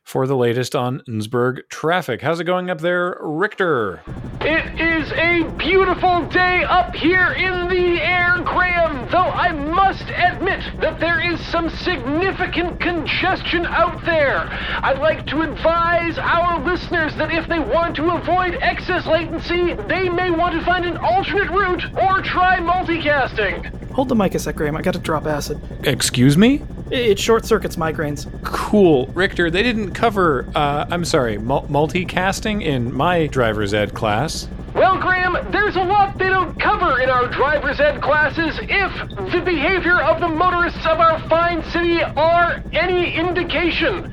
for 0.04 0.28
the 0.28 0.36
latest 0.36 0.76
on 0.76 1.02
Innsbruck 1.08 1.70
traffic. 1.70 2.22
How's 2.22 2.40
it 2.40 2.46
going 2.46 2.70
up 2.70 2.82
there, 2.82 3.18
Richter? 3.22 4.02
It 4.46 4.78
is 4.78 5.10
a 5.14 5.44
beautiful 5.58 6.28
day 6.28 6.66
up 6.68 6.94
here 6.96 7.32
in 7.32 7.70
the 7.70 8.02
air, 8.02 8.44
Graham, 8.44 9.08
though 9.10 9.32
I 9.32 9.54
must 9.54 10.04
admit 10.10 10.60
that 10.82 11.00
there 11.00 11.22
is 11.32 11.40
some 11.46 11.70
significant 11.70 12.82
congestion 12.82 13.66
out 13.66 14.04
there. 14.04 14.50
I'd 14.84 15.00
like 15.00 15.26
to 15.28 15.44
advise 15.44 16.18
our 16.18 16.60
listeners 16.60 17.16
that 17.16 17.32
if 17.32 17.48
they 17.48 17.60
want 17.60 17.96
to 17.96 18.12
avoid 18.12 18.58
excess 18.60 19.08
latency, 19.08 19.76
they 19.88 20.10
may 20.10 20.30
want 20.30 20.60
to 20.60 20.66
find 20.66 20.84
an 20.84 20.98
alternate 20.98 21.50
route 21.50 21.86
or 21.96 22.22
try 22.22 22.60
multicasting. 22.60 23.64
Hold 23.94 24.10
the 24.10 24.16
mic 24.16 24.34
a 24.36 24.40
sec, 24.40 24.56
Graham. 24.56 24.76
I 24.76 24.82
gotta 24.82 25.00
drop 25.00 25.26
acid. 25.28 25.60
Excuse 25.84 26.38
me? 26.38 26.62
It 26.90 27.20
short 27.20 27.46
circuits 27.46 27.76
migraines. 27.76 28.28
Cool. 28.44 29.08
Richter, 29.14 29.50
they 29.52 29.64
didn't 29.64 29.92
cover, 29.94 30.48
uh, 30.56 30.86
I'm 30.90 31.06
sorry, 31.06 31.38
mul- 31.38 31.66
multicasting 31.70 32.64
in 32.64 32.94
my 32.94 33.28
driver's 33.28 33.74
ed 33.74 33.94
class. 33.94 34.48
Well, 34.74 35.00
Graham, 35.00 35.38
there's 35.52 35.76
a 35.76 35.84
lot 35.84 36.18
they 36.18 36.30
don't 36.30 36.60
cover 36.60 37.00
in 37.00 37.10
our 37.10 37.28
driver's 37.28 37.80
ed 37.80 38.02
classes 38.02 38.58
if 38.64 39.32
the 39.32 39.42
behavior 39.46 40.02
of 40.02 40.20
the 40.20 40.28
motorists 40.28 40.86
of 40.88 41.00
our 41.00 41.20
fine 41.30 41.64
city 41.66 42.02
are 42.02 42.64
any 42.74 43.14
indication. 43.16 44.12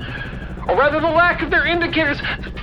Or 0.69 0.77
rather, 0.77 1.01
the 1.01 1.09
lack 1.09 1.43
of 1.43 1.51
their 1.51 1.67
indicators. 1.67 2.21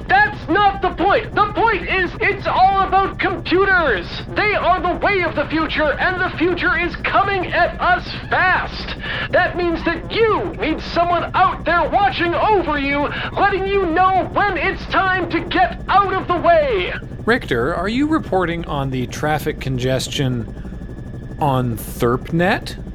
That's 0.08 0.48
not 0.50 0.82
the 0.82 0.92
point. 0.92 1.36
The 1.36 1.52
point 1.54 1.90
is, 1.90 2.12
it's 2.22 2.48
all 2.48 2.88
about 2.88 3.20
computers. 3.20 4.08
They 4.30 4.56
are 4.56 4.82
the 4.82 5.06
way 5.06 5.22
of 5.24 5.36
the 5.36 5.46
future, 5.48 5.92
and 5.92 6.22
the 6.22 6.38
future 6.38 6.78
is 6.78 6.96
coming 6.98 7.48
at 7.48 7.80
us 7.82 8.06
fast. 8.30 8.96
That 9.32 9.58
means 9.58 9.84
that 9.84 10.12
you 10.12 10.56
need 10.56 10.82
someone 10.82 11.32
out 11.36 11.66
there 11.66 11.90
watching 11.90 12.34
over 12.34 12.80
you, 12.80 13.08
letting 13.34 13.68
you 13.68 13.86
know 13.86 14.30
when 14.34 14.58
it's 14.58 14.86
time 14.86 15.30
to 15.32 15.42
get 15.42 15.82
out 15.90 16.14
of 16.14 16.28
the 16.28 16.38
way. 16.38 16.94
Richter, 17.26 17.76
are 17.76 17.90
you 17.90 18.08
reporting 18.08 18.66
on 18.66 18.90
the 18.92 19.08
traffic 19.08 19.60
congestion 19.60 21.38
on 21.42 21.78
TherpNet? 21.78 22.87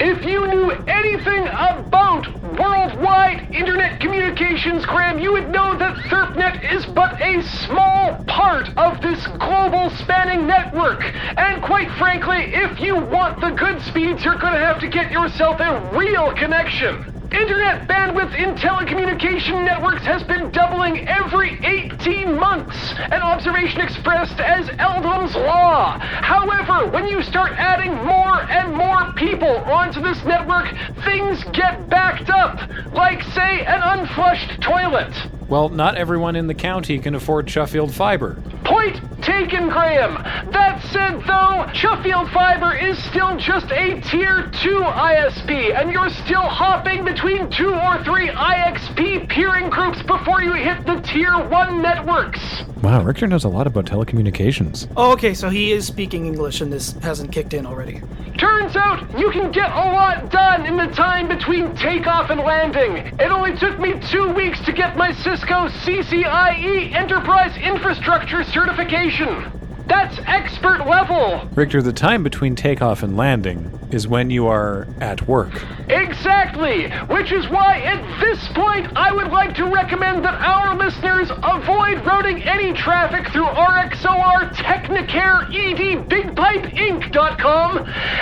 If 0.00 0.24
you 0.24 0.46
knew 0.46 0.70
anything 0.86 1.48
about 1.48 2.28
worldwide 2.42 3.42
internet 3.52 3.98
communications, 3.98 4.86
Graham, 4.86 5.18
you 5.18 5.32
would 5.32 5.50
know 5.50 5.76
that 5.76 5.96
TherpNet 6.08 6.72
is 6.72 6.86
but 6.86 7.20
a 7.20 7.42
small 7.42 8.22
part 8.28 8.68
of 8.76 9.00
this 9.00 9.26
global 9.26 9.90
spanning 9.90 10.46
network. 10.46 11.02
And 11.36 11.60
quite 11.62 11.90
frankly, 11.98 12.38
if 12.38 12.80
you 12.80 12.94
want 13.06 13.40
the 13.40 13.50
good 13.50 13.82
speeds, 13.82 14.24
you're 14.24 14.38
going 14.38 14.54
to 14.54 14.60
have 14.60 14.78
to 14.80 14.88
get 14.88 15.10
yourself 15.10 15.58
a 15.58 15.90
real 15.96 16.32
connection. 16.32 17.04
Internet 17.30 17.86
bandwidth 17.86 18.34
in 18.38 18.54
telecommunication 18.54 19.62
networks 19.62 20.02
has 20.06 20.22
been 20.22 20.50
doubling 20.50 21.06
every 21.06 21.58
18 21.62 22.34
months, 22.38 22.94
an 22.96 23.20
observation 23.20 23.82
expressed 23.82 24.40
as 24.40 24.66
Edholm's 24.70 25.36
Law. 25.36 25.98
However, 25.98 26.90
when 26.90 27.06
you 27.06 27.22
start 27.22 27.52
adding 27.52 27.92
more 27.92 28.40
and 28.40 28.74
more 28.74 29.12
people 29.12 29.58
onto 29.58 30.00
this 30.00 30.24
network, 30.24 30.68
things 31.04 31.44
get 31.52 31.90
backed 31.90 32.30
up, 32.30 32.60
like, 32.94 33.22
say, 33.34 33.62
an 33.66 33.82
unflushed 33.82 34.62
toilet. 34.62 35.14
Well, 35.50 35.68
not 35.68 35.96
everyone 35.96 36.34
in 36.34 36.46
the 36.46 36.54
county 36.54 36.98
can 36.98 37.14
afford 37.14 37.50
Sheffield 37.50 37.92
Fiber. 37.92 38.42
Point 38.64 39.17
taken, 39.28 39.68
Graham. 39.68 40.14
That 40.52 40.80
said, 40.90 41.22
though, 41.26 41.66
Sheffield 41.74 42.30
Fiber 42.30 42.74
is 42.74 42.96
still 43.04 43.36
just 43.36 43.70
a 43.70 44.00
Tier 44.00 44.50
2 44.62 44.80
ISP, 44.80 45.78
and 45.78 45.92
you're 45.92 46.08
still 46.08 46.48
hopping 46.48 47.04
between 47.04 47.50
two 47.50 47.74
or 47.74 48.02
three 48.04 48.28
IXP 48.28 49.28
peering 49.28 49.68
groups 49.68 50.02
before 50.02 50.42
you 50.42 50.54
hit 50.54 50.86
the 50.86 51.00
Tier 51.02 51.46
1 51.46 51.82
networks. 51.82 52.40
Wow, 52.82 53.02
Richter 53.02 53.26
knows 53.26 53.44
a 53.44 53.48
lot 53.48 53.66
about 53.66 53.84
telecommunications. 53.84 54.90
Oh, 54.96 55.12
okay, 55.12 55.34
so 55.34 55.50
he 55.50 55.72
is 55.72 55.86
speaking 55.86 56.26
English 56.26 56.60
and 56.62 56.72
this 56.72 56.92
hasn't 57.02 57.30
kicked 57.30 57.52
in 57.52 57.66
already. 57.66 58.00
Turns 58.38 58.76
out 58.76 59.18
you 59.18 59.32
can 59.32 59.50
get 59.50 59.68
a 59.72 59.90
lot 59.90 60.30
done 60.30 60.64
in 60.64 60.76
the 60.76 60.86
time 60.94 61.26
between 61.26 61.74
takeoff 61.74 62.30
and 62.30 62.38
landing. 62.40 63.12
It 63.18 63.32
only 63.32 63.56
took 63.56 63.80
me 63.80 63.98
two 64.12 64.32
weeks 64.32 64.60
to 64.64 64.72
get 64.72 64.96
my 64.96 65.12
Cisco 65.12 65.66
CCIE 65.82 66.94
Enterprise 66.94 67.56
Infrastructure 67.56 68.44
certification. 68.44 69.17
That's 69.18 70.20
expert 70.26 70.86
level. 70.86 71.48
Richter, 71.56 71.82
the 71.82 71.92
time 71.92 72.22
between 72.22 72.54
takeoff 72.54 73.02
and 73.02 73.16
landing 73.16 73.72
is 73.90 74.06
when 74.06 74.30
you 74.30 74.46
are 74.46 74.86
at 75.00 75.26
work. 75.26 75.66
Exactly! 75.88 76.90
Which 77.08 77.32
is 77.32 77.48
why, 77.48 77.80
at 77.80 78.20
this 78.20 78.46
point, 78.48 78.86
I 78.94 79.10
would 79.12 79.32
like 79.32 79.56
to 79.56 79.64
recommend 79.64 80.24
that 80.24 80.34
our 80.34 80.76
listeners 80.76 81.30
avoid 81.30 82.06
routing 82.06 82.42
any 82.44 82.74
traffic 82.74 83.32
through 83.32 83.46
RXOR 83.46 84.54
Technicare 84.54 85.48
ED 85.52 86.08
BigPipeInc.com 86.08 87.78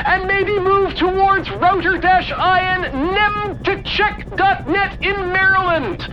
and 0.06 0.26
maybe 0.26 0.58
move 0.58 0.94
towards 0.94 1.50
router-in 1.50 2.00
nemtocheck.net 3.66 5.02
in 5.02 5.32
Maryland. 5.32 6.08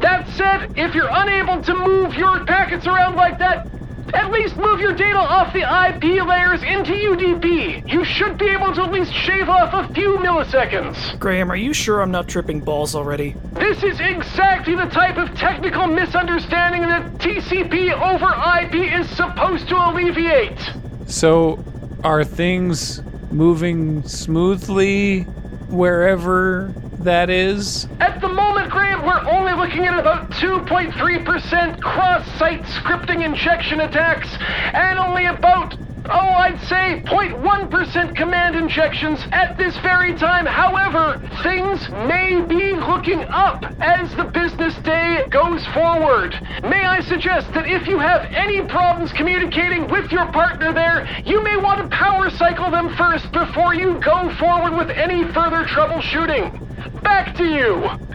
That 0.00 0.26
said, 0.34 0.72
if 0.76 0.94
you're 0.94 1.08
unable 1.08 1.62
to 1.62 1.74
move 1.74 2.14
your 2.14 2.44
packets 2.46 2.86
around 2.86 3.14
like 3.14 3.38
that, 3.38 3.68
at 4.14 4.30
least 4.30 4.56
move 4.56 4.80
your 4.80 4.92
data 4.94 5.18
off 5.18 5.52
the 5.52 5.60
IP 5.60 6.24
layers 6.26 6.62
into 6.62 6.92
UDP. 6.92 7.88
You 7.90 8.04
should 8.04 8.38
be 8.38 8.46
able 8.46 8.74
to 8.74 8.82
at 8.82 8.92
least 8.92 9.12
shave 9.12 9.48
off 9.48 9.72
a 9.72 9.92
few 9.92 10.16
milliseconds. 10.18 11.18
Graham, 11.18 11.50
are 11.50 11.56
you 11.56 11.72
sure 11.72 12.00
I'm 12.00 12.10
not 12.10 12.28
tripping 12.28 12.60
balls 12.60 12.94
already? 12.94 13.34
This 13.52 13.82
is 13.82 14.00
exactly 14.00 14.74
the 14.74 14.86
type 14.86 15.16
of 15.16 15.34
technical 15.36 15.86
misunderstanding 15.86 16.82
that 16.82 17.12
TCP 17.18 17.92
over 17.92 18.26
IP 18.62 19.00
is 19.00 19.08
supposed 19.10 19.68
to 19.68 19.76
alleviate. 19.76 20.58
So, 21.06 21.62
are 22.04 22.24
things 22.24 23.02
moving 23.30 24.02
smoothly 24.06 25.22
wherever 25.70 26.72
that 27.00 27.30
is? 27.30 27.86
At 28.00 28.20
the 28.20 28.28
moment, 28.28 28.70
Graham, 28.70 29.02
we're 29.02 29.20
only 29.30 29.52
looking 29.68 29.84
at 29.84 30.00
about 30.00 30.30
2.3% 30.30 31.80
cross 31.80 32.26
site 32.38 32.62
scripting 32.62 33.22
injection 33.22 33.80
attacks 33.80 34.34
and 34.72 34.98
only 34.98 35.26
about 35.26 35.76
oh, 36.08 36.32
I'd 36.32 36.58
say 36.62 37.02
0.1% 37.04 38.16
command 38.16 38.56
injections 38.56 39.20
at 39.30 39.58
this 39.58 39.76
very 39.80 40.16
time. 40.16 40.46
However, 40.46 41.20
things 41.42 41.86
may 42.08 42.40
be 42.48 42.72
looking 42.80 43.22
up 43.28 43.66
as 43.78 44.14
the 44.14 44.24
business 44.24 44.74
day 44.84 45.24
goes 45.28 45.66
forward. 45.66 46.34
May 46.62 46.86
I 46.86 47.00
suggest 47.00 47.52
that 47.52 47.68
if 47.68 47.86
you 47.86 47.98
have 47.98 48.24
any 48.32 48.62
problems 48.62 49.12
communicating 49.12 49.90
with 49.90 50.10
your 50.10 50.32
partner 50.32 50.72
there, 50.72 51.06
you 51.26 51.44
may 51.44 51.58
want 51.58 51.82
to 51.82 51.94
power 51.94 52.30
cycle 52.30 52.70
them 52.70 52.88
first 52.96 53.30
before 53.32 53.74
you 53.74 54.00
go 54.00 54.34
forward 54.36 54.78
with 54.78 54.88
any 54.96 55.24
further 55.34 55.66
troubleshooting. 55.66 56.58
Back 57.02 57.36
to 57.36 57.44
you. 57.44 58.07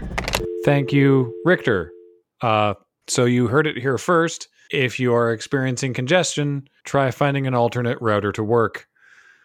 Thank 0.64 0.94
you, 0.94 1.34
Richter. 1.46 1.92
Uh, 2.42 2.76
so 3.08 3.26
you 3.26 3.48
heard 3.48 3.68
it 3.68 3.78
here 3.78 3.98
first. 3.98 4.48
If 4.72 5.00
you 5.00 5.14
are 5.14 5.32
experiencing 5.32 5.94
congestion, 5.94 6.68
try 6.84 7.12
finding 7.12 7.48
an 7.48 7.54
alternate 7.54 8.00
router 8.02 8.32
to 8.32 8.44
work. 8.44 8.88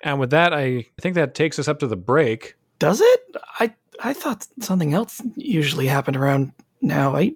And 0.03 0.21
with 0.21 0.31
that, 0.31 0.55
I 0.55 0.87
think 1.01 1.17
that 1.17 1.35
takes 1.35 1.59
us 1.59 1.69
up 1.69 1.81
to 1.81 1.87
the 1.87 1.97
break. 1.97 2.55
Does 2.79 3.01
it? 3.01 3.21
I 3.59 3.75
I 4.01 4.13
thought 4.13 4.47
something 4.61 4.95
else 4.95 5.21
usually 5.35 5.89
happened 5.89 6.17
around 6.17 6.53
now. 6.81 7.17
I 7.17 7.35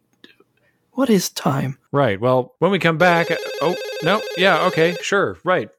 what 0.92 1.10
is 1.10 1.28
time? 1.30 1.78
Right. 1.90 2.20
Well, 2.20 2.54
when 2.60 2.70
we 2.70 2.78
come 2.78 2.98
back, 2.98 3.28
oh 3.60 3.74
no, 4.04 4.22
yeah, 4.36 4.64
okay, 4.66 4.96
sure, 5.02 5.38
right. 5.44 5.70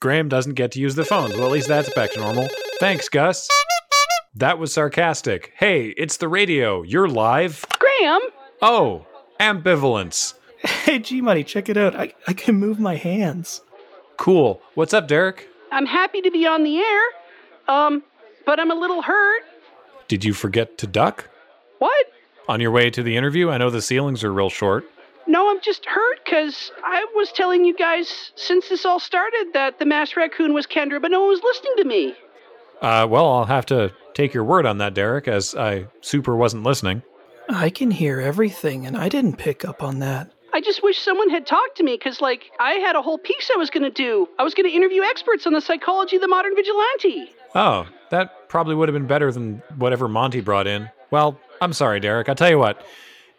Graham 0.00 0.30
doesn't 0.30 0.54
get 0.54 0.72
to 0.72 0.80
use 0.80 0.94
the 0.94 1.04
phones. 1.04 1.34
Well, 1.34 1.44
at 1.44 1.52
least 1.52 1.68
that's 1.68 1.92
back 1.92 2.12
to 2.12 2.20
normal. 2.20 2.48
Thanks, 2.78 3.10
Gus. 3.10 3.48
That 4.34 4.58
was 4.58 4.72
sarcastic. 4.72 5.52
Hey, 5.56 5.88
it's 5.96 6.16
the 6.18 6.28
radio. 6.28 6.82
You're 6.82 7.08
live. 7.08 7.64
Graham, 7.78 8.20
Oh, 8.62 9.06
ambivalence. 9.40 10.34
Hey, 10.60 10.98
G 10.98 11.20
Money, 11.22 11.42
check 11.42 11.68
it 11.68 11.76
out. 11.76 11.96
I, 11.96 12.12
I 12.28 12.34
can 12.34 12.56
move 12.56 12.78
my 12.78 12.94
hands. 12.96 13.62
Cool. 14.18 14.60
What's 14.74 14.92
up, 14.92 15.08
Derek? 15.08 15.48
I'm 15.72 15.86
happy 15.86 16.20
to 16.20 16.30
be 16.30 16.46
on 16.46 16.62
the 16.64 16.78
air. 16.78 17.02
Um, 17.68 18.02
but 18.44 18.60
I'm 18.60 18.70
a 18.70 18.74
little 18.74 19.00
hurt. 19.02 19.42
Did 20.08 20.24
you 20.24 20.34
forget 20.34 20.76
to 20.78 20.86
duck? 20.86 21.28
What? 21.78 22.06
On 22.48 22.60
your 22.60 22.70
way 22.72 22.90
to 22.90 23.02
the 23.02 23.16
interview? 23.16 23.48
I 23.50 23.56
know 23.58 23.70
the 23.70 23.80
ceilings 23.80 24.22
are 24.22 24.32
real 24.32 24.50
short. 24.50 24.84
No, 25.26 25.48
I'm 25.50 25.60
just 25.62 25.86
hurt 25.86 26.18
because 26.24 26.70
I 26.84 27.06
was 27.14 27.32
telling 27.32 27.64
you 27.64 27.74
guys 27.76 28.32
since 28.34 28.68
this 28.68 28.84
all 28.84 29.00
started 29.00 29.50
that 29.54 29.78
the 29.78 29.86
masked 29.86 30.16
raccoon 30.16 30.52
was 30.52 30.66
Kendra, 30.66 31.00
but 31.00 31.10
no 31.10 31.20
one 31.20 31.28
was 31.30 31.42
listening 31.42 31.72
to 31.78 31.84
me. 31.84 32.14
Uh, 32.82 33.06
well, 33.08 33.26
I'll 33.32 33.44
have 33.46 33.66
to 33.66 33.92
take 34.14 34.34
your 34.34 34.44
word 34.44 34.66
on 34.66 34.78
that, 34.78 34.94
Derek, 34.94 35.28
as 35.28 35.54
I 35.54 35.86
super 36.00 36.36
wasn't 36.36 36.62
listening. 36.62 37.02
I 37.48 37.70
can 37.70 37.90
hear 37.90 38.20
everything, 38.20 38.86
and 38.86 38.96
I 38.96 39.08
didn't 39.08 39.36
pick 39.36 39.64
up 39.64 39.82
on 39.82 39.98
that. 40.00 40.30
I 40.52 40.60
just 40.60 40.82
wish 40.82 40.98
someone 40.98 41.30
had 41.30 41.46
talked 41.46 41.76
to 41.76 41.84
me 41.84 41.94
because, 41.96 42.20
like, 42.20 42.50
I 42.58 42.72
had 42.72 42.96
a 42.96 43.02
whole 43.02 43.18
piece 43.18 43.50
I 43.54 43.58
was 43.58 43.70
going 43.70 43.84
to 43.84 43.90
do. 43.90 44.28
I 44.38 44.42
was 44.42 44.54
going 44.54 44.68
to 44.68 44.74
interview 44.74 45.02
experts 45.02 45.46
on 45.46 45.52
the 45.52 45.60
psychology 45.60 46.16
of 46.16 46.22
the 46.22 46.28
modern 46.28 46.54
vigilante. 46.56 47.32
Oh, 47.54 47.86
that 48.10 48.48
probably 48.48 48.74
would 48.74 48.88
have 48.88 48.94
been 48.94 49.06
better 49.06 49.30
than 49.30 49.62
whatever 49.76 50.08
Monty 50.08 50.40
brought 50.40 50.66
in. 50.66 50.90
Well, 51.10 51.38
I'm 51.60 51.72
sorry, 51.72 52.00
Derek. 52.00 52.28
I'll 52.28 52.34
tell 52.34 52.50
you 52.50 52.58
what. 52.58 52.84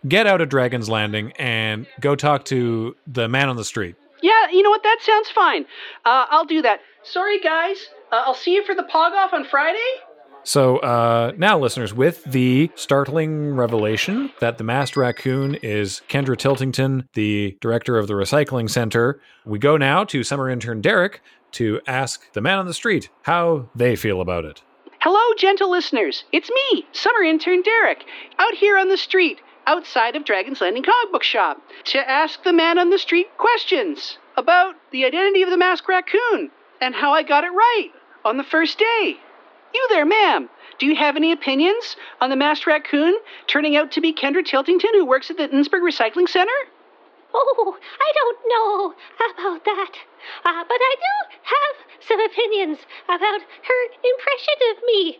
Get 0.07 0.25
out 0.25 0.41
of 0.41 0.49
Dragon's 0.49 0.89
Landing 0.89 1.31
and 1.37 1.85
go 1.99 2.15
talk 2.15 2.45
to 2.45 2.95
the 3.07 3.27
man 3.27 3.49
on 3.49 3.55
the 3.55 3.65
street. 3.65 3.95
Yeah, 4.21 4.49
you 4.51 4.61
know 4.61 4.69
what? 4.69 4.83
That 4.83 4.99
sounds 5.01 5.29
fine. 5.29 5.63
Uh, 6.05 6.25
I'll 6.29 6.45
do 6.45 6.61
that. 6.61 6.79
Sorry, 7.03 7.39
guys. 7.39 7.89
Uh, 8.11 8.23
I'll 8.25 8.33
see 8.33 8.53
you 8.53 8.63
for 8.65 8.75
the 8.75 8.83
pog 8.83 9.11
off 9.11 9.33
on 9.33 9.45
Friday. 9.45 9.79
So, 10.43 10.77
uh, 10.77 11.33
now, 11.37 11.59
listeners, 11.59 11.93
with 11.93 12.23
the 12.23 12.71
startling 12.75 13.55
revelation 13.55 14.31
that 14.39 14.57
the 14.57 14.63
masked 14.63 14.97
raccoon 14.97 15.55
is 15.55 16.01
Kendra 16.09 16.35
Tiltington, 16.35 17.07
the 17.13 17.57
director 17.61 17.97
of 17.97 18.07
the 18.07 18.13
recycling 18.13 18.69
center, 18.69 19.21
we 19.45 19.59
go 19.59 19.77
now 19.77 20.03
to 20.05 20.23
summer 20.23 20.49
intern 20.49 20.81
Derek 20.81 21.21
to 21.53 21.79
ask 21.85 22.31
the 22.33 22.41
man 22.41 22.57
on 22.57 22.65
the 22.65 22.73
street 22.73 23.09
how 23.23 23.69
they 23.75 23.95
feel 23.95 24.21
about 24.21 24.45
it. 24.45 24.63
Hello, 24.99 25.35
gentle 25.37 25.69
listeners. 25.69 26.23
It's 26.31 26.49
me, 26.49 26.85
summer 26.91 27.21
intern 27.21 27.61
Derek, 27.61 28.05
out 28.39 28.53
here 28.53 28.77
on 28.77 28.89
the 28.89 28.97
street, 28.97 29.41
outside 29.67 30.15
of 30.15 30.25
Dragon's 30.25 30.61
Landing 30.61 30.83
comic 30.83 31.11
book 31.11 31.23
shop, 31.23 31.61
to 31.85 32.09
ask 32.09 32.43
the 32.43 32.53
man 32.53 32.77
on 32.77 32.89
the 32.89 32.99
street 32.99 33.27
questions 33.37 34.17
about 34.37 34.75
the 34.91 35.05
identity 35.05 35.41
of 35.43 35.49
the 35.49 35.57
masked 35.57 35.87
raccoon 35.87 36.49
and 36.81 36.95
how 36.95 37.11
I 37.11 37.23
got 37.23 37.43
it 37.43 37.49
right 37.49 37.89
on 38.23 38.37
the 38.37 38.43
first 38.43 38.79
day. 38.79 39.17
You 39.73 39.87
there, 39.89 40.05
ma'am. 40.05 40.49
Do 40.79 40.85
you 40.85 40.95
have 40.95 41.15
any 41.15 41.31
opinions 41.31 41.95
on 42.19 42.29
the 42.29 42.35
masked 42.35 42.67
raccoon 42.67 43.15
turning 43.47 43.75
out 43.75 43.91
to 43.91 44.01
be 44.01 44.13
Kendra 44.13 44.43
Tiltington, 44.43 44.93
who 44.93 45.05
works 45.05 45.29
at 45.29 45.37
the 45.37 45.49
Innsbruck 45.49 45.81
Recycling 45.81 46.27
Center? 46.27 46.51
Oh, 47.33 47.77
I 47.99 48.11
don't 48.13 48.39
know 48.47 48.93
about 49.31 49.63
that. 49.63 49.91
Uh, 50.43 50.63
but 50.67 50.77
I 50.81 50.95
do 50.97 51.37
have 51.43 51.75
some 52.01 52.19
opinions 52.19 52.79
about 53.05 53.41
her 53.41 53.81
impression 54.03 54.55
of 54.71 54.83
me. 54.83 55.19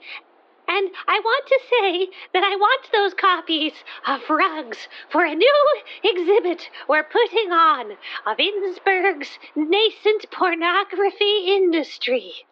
And 0.67 0.89
I 1.07 1.19
want 1.19 1.47
to 1.47 1.59
say 1.69 2.07
that 2.33 2.43
I 2.43 2.55
want 2.55 2.89
those 2.91 3.13
copies 3.13 3.73
of 4.07 4.21
rugs 4.29 4.87
for 5.09 5.25
a 5.25 5.35
new 5.35 5.81
exhibit 6.03 6.69
we're 6.87 7.03
putting 7.03 7.51
on 7.51 7.91
of 8.25 8.39
Innsbruck's 8.39 9.39
nascent 9.55 10.29
pornography 10.31 11.45
industry. 11.47 12.45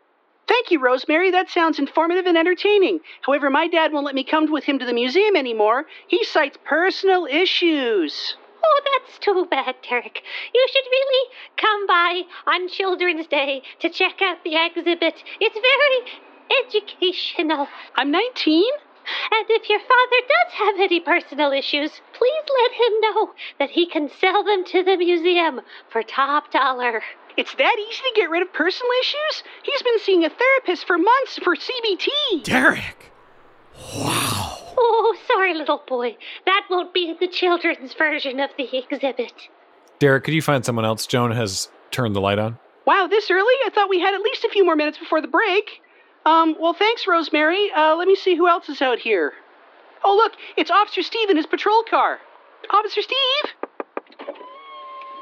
Thank 0.50 0.72
you, 0.72 0.80
Rosemary. 0.80 1.30
That 1.30 1.52
sounds 1.52 1.78
informative 1.78 2.26
and 2.26 2.36
entertaining. 2.36 3.02
However, 3.22 3.52
my 3.52 3.68
dad 3.68 3.94
won't 3.94 4.08
let 4.08 4.16
me 4.16 4.24
come 4.24 4.52
with 4.52 4.64
him 4.64 4.80
to 4.80 4.86
the 4.86 4.94
museum 4.94 5.36
anymore. 5.36 5.86
He 6.08 6.24
cites 6.24 6.58
personal 6.66 7.28
issues. 7.28 8.36
Oh, 8.66 8.82
that's 8.92 9.20
too 9.20 9.46
bad, 9.52 9.76
Derek. 9.88 10.24
You 10.52 10.68
should 10.74 10.86
really 10.90 11.30
come 11.56 11.86
by 11.86 12.24
on 12.48 12.68
Children's 12.68 13.28
Day 13.28 13.62
to 13.82 13.90
check 13.90 14.24
out 14.24 14.44
the 14.44 14.56
exhibit. 14.56 15.24
It's 15.40 15.60
very 15.72 16.20
educational. 16.66 17.68
I'm 17.96 18.10
19? 18.10 18.64
And 19.32 19.46
if 19.50 19.70
your 19.70 19.80
father 19.80 20.22
does 20.28 20.54
have 20.54 20.80
any 20.80 21.00
personal 21.00 21.52
issues, 21.52 21.92
please 22.14 22.46
let 22.62 22.72
him 22.72 23.02
know 23.02 23.34
that 23.60 23.70
he 23.70 23.86
can 23.86 24.10
sell 24.20 24.44
them 24.44 24.66
to 24.66 24.84
the 24.84 24.98
museum 24.98 25.62
for 25.90 26.02
top 26.02 26.52
dollar. 26.52 27.04
It's 27.40 27.56
that 27.56 27.76
easy 27.80 28.02
to 28.02 28.12
get 28.16 28.30
rid 28.30 28.42
of 28.42 28.52
personal 28.52 28.92
issues? 29.00 29.44
He's 29.64 29.82
been 29.82 30.00
seeing 30.00 30.26
a 30.26 30.30
therapist 30.30 30.86
for 30.86 30.98
months 30.98 31.40
for 31.42 31.56
CBT. 31.56 32.44
Derek! 32.44 33.14
Wow. 33.96 34.58
Oh, 34.78 35.16
sorry, 35.26 35.54
little 35.54 35.82
boy. 35.88 36.18
That 36.46 36.66
won't 36.70 36.94
be 36.94 37.16
the 37.18 37.30
children's 37.30 37.94
version 37.94 38.42
of 38.42 38.50
the 38.58 38.68
exhibit. 38.78 39.32
Derek, 40.00 40.26
could 40.26 40.34
you 40.34 40.42
find 40.42 40.66
someone 40.66 40.84
else? 40.84 41.08
Joan 41.08 41.32
has 41.32 41.70
turned 41.92 42.14
the 42.14 42.20
light 42.20 42.40
on. 42.40 42.60
Wow, 42.86 43.08
this 43.10 43.32
early? 43.32 43.54
I 43.66 43.70
thought 43.74 43.90
we 43.90 44.02
had 44.02 44.14
at 44.14 44.20
least 44.20 44.44
a 44.44 44.50
few 44.50 44.66
more 44.66 44.76
minutes 44.76 44.98
before 44.98 45.22
the 45.22 45.30
break. 45.30 45.82
Um, 46.26 46.58
well, 46.60 46.74
thanks, 46.74 47.08
Rosemary. 47.08 47.72
Uh, 47.72 47.96
let 47.96 48.10
me 48.10 48.18
see 48.18 48.36
who 48.36 48.50
else 48.50 48.68
is 48.68 48.82
out 48.82 49.00
here. 49.00 49.32
Oh, 50.04 50.14
look, 50.14 50.34
it's 50.58 50.70
Officer 50.70 51.04
Steve 51.04 51.30
in 51.30 51.38
his 51.38 51.46
patrol 51.46 51.84
car. 51.90 52.20
Officer 52.70 53.02
Steve? 53.02 54.36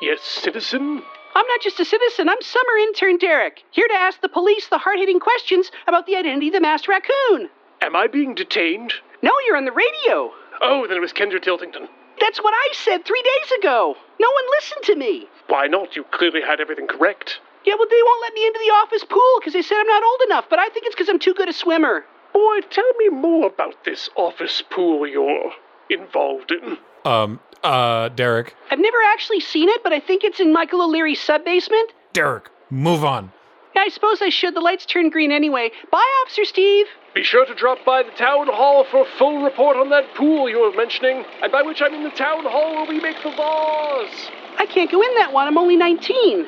Yes, 0.01 0.21
citizen? 0.21 1.03
I'm 1.37 1.45
not 1.45 1.61
just 1.61 1.79
a 1.79 1.85
citizen, 1.85 2.29
I'm 2.29 2.41
summer 2.41 2.77
intern 2.79 3.17
Derek, 3.17 3.61
here 3.69 3.87
to 3.87 3.93
ask 3.93 4.21
the 4.21 4.27
police 4.27 4.69
the 4.69 4.79
hard 4.79 4.97
hitting 4.97 5.19
questions 5.19 5.69
about 5.85 6.07
the 6.07 6.15
identity 6.15 6.47
of 6.47 6.53
the 6.53 6.61
masked 6.61 6.87
raccoon. 6.87 7.51
Am 7.83 7.95
I 7.95 8.07
being 8.07 8.33
detained? 8.33 8.91
No, 9.21 9.31
you're 9.45 9.55
on 9.55 9.65
the 9.65 9.71
radio. 9.71 10.31
Oh, 10.63 10.87
then 10.87 10.97
it 10.97 10.99
was 10.99 11.13
Kendra 11.13 11.39
Tiltington. 11.39 11.89
That's 12.19 12.41
what 12.41 12.55
I 12.55 12.73
said 12.73 13.05
three 13.05 13.21
days 13.21 13.51
ago. 13.59 13.95
No 14.19 14.27
one 14.31 14.43
listened 14.57 14.83
to 14.85 14.95
me. 14.95 15.27
Why 15.45 15.67
not? 15.67 15.95
You 15.95 16.05
clearly 16.05 16.41
had 16.41 16.59
everything 16.59 16.87
correct. 16.87 17.39
Yeah, 17.65 17.75
well, 17.77 17.87
they 17.87 18.01
won't 18.03 18.21
let 18.23 18.33
me 18.33 18.47
into 18.47 18.59
the 18.65 18.73
office 18.73 19.03
pool 19.03 19.37
because 19.39 19.53
they 19.53 19.61
said 19.61 19.77
I'm 19.77 19.85
not 19.85 20.03
old 20.03 20.21
enough, 20.25 20.45
but 20.49 20.57
I 20.57 20.69
think 20.69 20.87
it's 20.87 20.95
because 20.95 21.07
I'm 21.07 21.19
too 21.19 21.35
good 21.35 21.49
a 21.49 21.53
swimmer. 21.53 22.03
Boy, 22.33 22.61
tell 22.71 22.91
me 22.97 23.09
more 23.09 23.45
about 23.45 23.83
this 23.85 24.09
office 24.15 24.63
pool 24.71 25.05
you're 25.05 25.51
involved 25.91 26.51
in. 26.51 26.79
Um, 27.05 27.39
uh, 27.63 28.09
Derek. 28.09 28.55
I've 28.71 28.79
never 28.79 28.97
actually 29.13 29.39
seen 29.39 29.69
it, 29.69 29.83
but 29.83 29.93
I 29.93 29.99
think 29.99 30.23
it's 30.23 30.39
in 30.39 30.53
Michael 30.53 30.81
O'Leary's 30.81 31.21
sub 31.21 31.43
basement. 31.45 31.91
Derek, 32.13 32.49
move 32.69 33.03
on. 33.03 33.31
Yeah, 33.75 33.83
I 33.83 33.89
suppose 33.89 34.21
I 34.21 34.29
should. 34.29 34.55
The 34.55 34.61
lights 34.61 34.85
turn 34.85 35.09
green 35.09 35.31
anyway. 35.31 35.71
Bye, 35.91 36.11
Officer 36.23 36.45
Steve. 36.45 36.87
Be 37.13 37.23
sure 37.23 37.45
to 37.45 37.53
drop 37.55 37.79
by 37.85 38.03
the 38.03 38.11
town 38.11 38.47
hall 38.47 38.85
for 38.89 39.01
a 39.01 39.17
full 39.17 39.43
report 39.43 39.77
on 39.77 39.89
that 39.89 40.15
pool 40.15 40.49
you 40.49 40.59
were 40.61 40.75
mentioning, 40.75 41.25
and 41.41 41.51
by 41.51 41.61
which 41.61 41.81
I 41.81 41.89
mean 41.89 42.03
the 42.03 42.09
town 42.11 42.43
hall 42.45 42.75
where 42.75 42.85
we 42.87 42.99
make 42.99 43.21
the 43.21 43.29
laws. 43.29 44.09
I 44.57 44.65
can't 44.65 44.89
go 44.89 45.01
in 45.01 45.13
that 45.15 45.31
one. 45.33 45.47
I'm 45.47 45.57
only 45.57 45.75
19. 45.75 46.47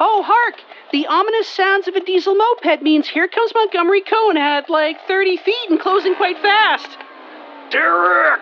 Oh, 0.00 0.22
hark! 0.26 0.60
The 0.92 1.06
ominous 1.06 1.48
sounds 1.48 1.86
of 1.86 1.94
a 1.94 2.00
diesel 2.00 2.34
moped 2.34 2.82
means 2.82 3.08
here 3.08 3.28
comes 3.28 3.52
Montgomery 3.54 4.00
Cone 4.00 4.36
at 4.36 4.68
like 4.68 4.96
30 5.06 5.36
feet 5.38 5.70
and 5.70 5.78
closing 5.78 6.14
quite 6.14 6.38
fast. 6.38 6.98
Derek! 7.70 8.40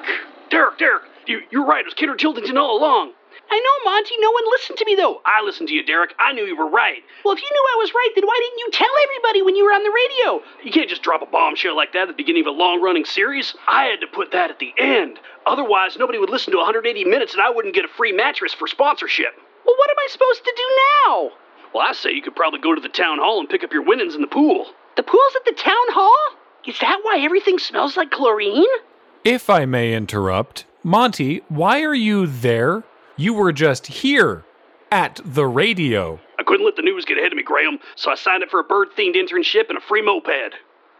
Derek, 0.50 0.78
Derek, 0.78 0.80
you, 0.80 0.98
you're 1.26 1.66
right. 1.66 1.80
It 1.80 1.87
was 1.87 1.94
Kendra 1.94 2.18
Tiltington 2.18 2.56
all 2.56 2.78
along. 2.78 3.12
I 3.50 3.61
know, 3.61 3.90
Monty. 3.90 4.14
No 4.18 4.30
one 4.30 4.44
listened 4.50 4.78
to 4.78 4.85
me, 4.85 4.94
though. 4.94 5.20
I 5.24 5.42
listened 5.42 5.68
to 5.68 5.74
you, 5.74 5.85
Derek. 5.85 6.14
I 6.18 6.32
knew 6.32 6.44
you 6.44 6.56
were 6.56 6.68
right. 6.68 7.02
Well, 7.24 7.35
if 7.35 7.42
you 7.42 7.50
knew 7.50 7.64
I 7.74 7.76
was 7.78 7.92
right, 7.94 8.11
then 8.14 8.26
why 8.26 8.38
didn't 8.40 8.58
you 8.58 8.70
tell 8.72 8.92
everybody 9.04 9.42
when 9.42 9.56
you 9.56 9.64
were 9.64 9.72
on 9.72 9.82
the 9.82 9.92
radio? 9.92 10.44
You 10.64 10.72
can't 10.72 10.88
just 10.88 11.02
drop 11.02 11.22
a 11.22 11.26
bombshell 11.26 11.76
like 11.76 11.92
that 11.92 12.02
at 12.02 12.08
the 12.08 12.14
beginning 12.14 12.42
of 12.42 12.54
a 12.54 12.56
long 12.56 12.80
running 12.80 13.04
series. 13.04 13.54
I 13.66 13.85
had 13.85 14.00
to 14.00 14.06
put 14.06 14.32
that 14.32 14.50
at 14.50 14.58
the 14.58 14.72
end. 14.78 15.18
Otherwise, 15.46 15.96
nobody 15.98 16.18
would 16.18 16.30
listen 16.30 16.52
to 16.52 16.58
180 16.58 17.04
minutes 17.04 17.35
and 17.35 17.42
I 17.42 17.50
wouldn't 17.50 17.74
get 17.74 17.85
a 17.85 17.88
free 17.88 18.12
mattress 18.12 18.54
for 18.54 18.66
sponsorship. 18.66 19.35
Well, 19.64 19.76
what 19.76 19.90
am 19.90 19.96
I 19.98 20.08
supposed 20.11 20.44
to 20.44 20.54
do 20.56 20.66
now? 21.06 21.30
Well, 21.74 21.87
I 21.87 21.92
say 21.92 22.12
you 22.12 22.22
could 22.22 22.37
probably 22.37 22.61
go 22.61 22.74
to 22.74 22.80
the 22.80 22.88
town 22.88 23.18
hall 23.18 23.40
and 23.40 23.48
pick 23.48 23.64
up 23.64 23.72
your 23.72 23.82
winnings 23.85 24.14
in 24.14 24.20
the 24.20 24.26
pool. 24.26 24.66
The 24.96 25.02
pool's 25.02 25.37
at 25.37 25.44
the 25.44 25.61
town 25.61 25.88
hall? 25.90 26.38
Is 26.66 26.78
that 26.80 27.00
why 27.02 27.18
everything 27.20 27.58
smells 27.58 27.96
like 27.96 28.11
chlorine? 28.11 28.64
If 29.24 29.48
I 29.48 29.64
may 29.64 29.94
interrupt, 29.94 30.64
Monty, 30.85 31.42
why 31.49 31.83
are 31.83 31.95
you 31.95 32.27
there? 32.27 32.83
You 33.16 33.35
were 33.35 33.53
just 33.53 33.87
here 33.87 34.45
at 34.90 35.21
the 35.25 35.47
radio. 35.47 36.18
I 36.40 36.42
couldn't 36.42 36.66
let 36.66 36.75
the 36.75 36.83
news 36.83 37.05
get 37.05 37.18
ahead 37.18 37.31
of 37.31 37.37
me, 37.37 37.45
Graham, 37.45 37.79
so 37.95 38.11
I 38.11 38.16
signed 38.16 38.42
up 38.42 38.51
for 38.51 38.59
a 38.59 38.64
bird 38.64 38.88
themed 38.99 39.14
internship 39.14 39.68
and 39.68 39.79
a 39.79 39.81
free 39.81 40.03
moped. 40.03 40.57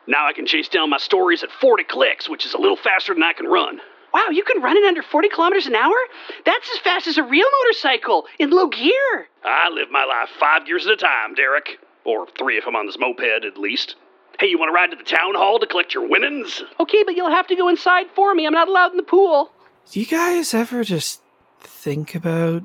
Now 0.07 0.29
I 0.29 0.35
can 0.35 0.47
chase 0.47 0.69
down 0.69 0.91
my 0.91 0.99
stories 0.99 1.43
at 1.43 1.51
40 1.51 1.83
clicks, 1.85 2.29
which 2.29 2.47
is 2.47 2.55
a 2.55 2.59
little 2.59 2.77
faster 2.77 3.13
than 3.13 3.25
I 3.25 3.33
can 3.33 3.47
run. 3.47 3.81
Wow, 4.15 4.29
you 4.31 4.45
can 4.45 4.63
run 4.63 4.77
it 4.77 4.85
under 4.85 5.03
40 5.03 5.29
kilometers 5.31 5.67
an 5.67 5.75
hour? 5.75 5.97
That's 6.45 6.71
as 6.71 6.79
fast 6.79 7.09
as 7.09 7.19
a 7.19 7.25
real 7.25 7.49
motorcycle 7.63 8.27
in 8.39 8.51
low 8.51 8.69
gear. 8.69 9.29
I 9.43 9.69
live 9.71 9.91
my 9.91 10.05
life 10.05 10.29
five 10.39 10.65
gears 10.65 10.87
at 10.87 10.93
a 10.93 10.97
time, 10.97 11.35
Derek. 11.35 11.81
Or 12.05 12.29
three 12.39 12.57
if 12.57 12.69
I'm 12.69 12.77
on 12.77 12.87
this 12.87 12.99
moped, 13.01 13.45
at 13.45 13.59
least. 13.59 13.97
Hey, 14.39 14.47
you 14.47 14.61
want 14.61 14.69
to 14.69 14.75
ride 14.75 14.91
to 14.91 14.97
the 14.97 15.03
town 15.03 15.35
hall 15.35 15.59
to 15.59 15.67
collect 15.67 15.93
your 15.93 16.09
winnings? 16.09 16.63
Okay, 16.79 17.03
but 17.03 17.17
you'll 17.17 17.31
have 17.31 17.49
to 17.49 17.57
go 17.57 17.69
inside 17.69 18.07
for 18.15 18.33
me. 18.33 18.47
I'm 18.47 18.53
not 18.53 18.69
allowed 18.69 18.93
in 18.93 18.97
the 18.97 19.03
pool. 19.03 19.51
Do 19.91 20.01
you 20.01 20.07
guys 20.07 20.55
ever 20.55 20.85
just 20.85 21.21
think 21.61 22.15
about 22.15 22.63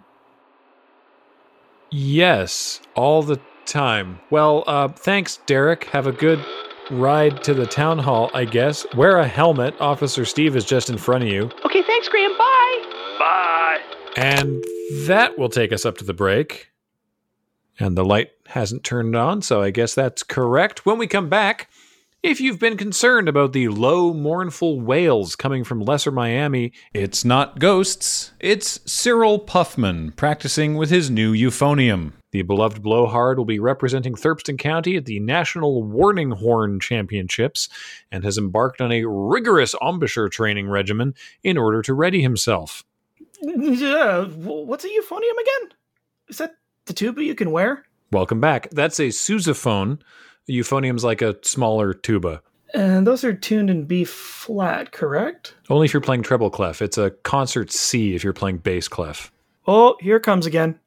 Yes, 1.89 2.81
all 2.95 3.23
the 3.23 3.39
time. 3.65 4.19
Well, 4.29 4.63
uh, 4.67 4.89
thanks, 4.89 5.37
Derek. 5.45 5.85
Have 5.85 6.05
a 6.05 6.11
good 6.11 6.43
ride 6.91 7.43
to 7.45 7.53
the 7.53 7.65
town 7.65 7.99
hall, 7.99 8.29
I 8.33 8.45
guess. 8.45 8.85
Wear 8.95 9.17
a 9.17 9.27
helmet. 9.27 9.73
Officer 9.79 10.25
Steve 10.25 10.55
is 10.55 10.65
just 10.65 10.89
in 10.89 10.97
front 10.97 11.23
of 11.23 11.29
you. 11.29 11.49
Okay, 11.65 11.81
thanks, 11.83 12.09
Graham. 12.09 12.37
Bye. 12.37 13.15
Bye. 13.19 13.79
And 14.17 14.63
that 15.05 15.37
will 15.37 15.49
take 15.49 15.71
us 15.71 15.85
up 15.85 15.97
to 15.99 16.03
the 16.03 16.13
break. 16.13 16.71
And 17.79 17.97
the 17.97 18.05
light 18.05 18.31
hasn't 18.47 18.83
turned 18.83 19.15
on, 19.15 19.41
so 19.41 19.61
I 19.61 19.69
guess 19.69 19.93
that's 19.93 20.23
correct. 20.23 20.85
When 20.85 20.97
we 20.97 21.07
come 21.07 21.29
back, 21.29 21.69
if 22.23 22.41
you've 22.41 22.59
been 22.59 22.77
concerned 22.77 23.29
about 23.29 23.53
the 23.53 23.67
low, 23.69 24.13
mournful 24.13 24.81
wails 24.81 25.35
coming 25.35 25.63
from 25.63 25.79
Lesser 25.81 26.11
Miami, 26.11 26.73
It's 26.93 27.23
not 27.23 27.59
ghosts, 27.59 28.31
it's 28.39 28.79
Cyril 28.91 29.39
Puffman 29.39 30.11
practicing 30.15 30.75
with 30.75 30.89
his 30.89 31.09
new 31.09 31.33
euphonium. 31.33 32.13
the 32.31 32.41
beloved 32.41 32.81
Blowhard 32.81 33.37
will 33.37 33.45
be 33.45 33.59
representing 33.59 34.15
Thurston 34.15 34.57
County 34.57 34.97
at 34.97 35.05
the 35.05 35.19
National 35.19 35.83
Warning 35.83 36.31
Horn 36.31 36.79
Championships 36.79 37.69
and 38.11 38.23
has 38.23 38.37
embarked 38.37 38.81
on 38.81 38.91
a 38.91 39.05
rigorous 39.05 39.73
embouchure 39.81 40.27
training 40.29 40.67
regimen 40.67 41.13
in 41.43 41.57
order 41.57 41.81
to 41.83 41.93
ready 41.93 42.21
himself. 42.21 42.83
Yeah, 43.41 44.25
what's 44.25 44.83
a 44.83 44.89
euphonium 44.89 45.39
again? 45.41 45.71
Is 46.27 46.39
that 46.39 46.55
the 46.85 46.93
tuba 46.93 47.23
you 47.23 47.35
can 47.35 47.51
wear? 47.51 47.85
Welcome 48.11 48.41
back. 48.41 48.69
That's 48.71 48.99
a 48.99 49.07
sousaphone. 49.09 49.99
Euphonium's 50.47 51.03
like 51.03 51.21
a 51.21 51.35
smaller 51.43 51.93
tuba. 51.93 52.41
And 52.73 53.07
those 53.07 53.23
are 53.23 53.33
tuned 53.33 53.69
in 53.69 53.85
B 53.85 54.03
flat, 54.03 54.91
correct? 54.91 55.55
Only 55.69 55.85
if 55.85 55.93
you're 55.93 56.01
playing 56.01 56.23
treble 56.23 56.49
clef. 56.49 56.81
It's 56.81 56.97
a 56.97 57.11
concert 57.11 57.71
C 57.71 58.13
if 58.15 58.23
you're 58.23 58.33
playing 58.33 58.57
bass 58.57 58.87
clef. 58.87 59.31
Oh, 59.67 59.95
here 59.99 60.17
it 60.17 60.23
comes 60.23 60.45
again. 60.45 60.79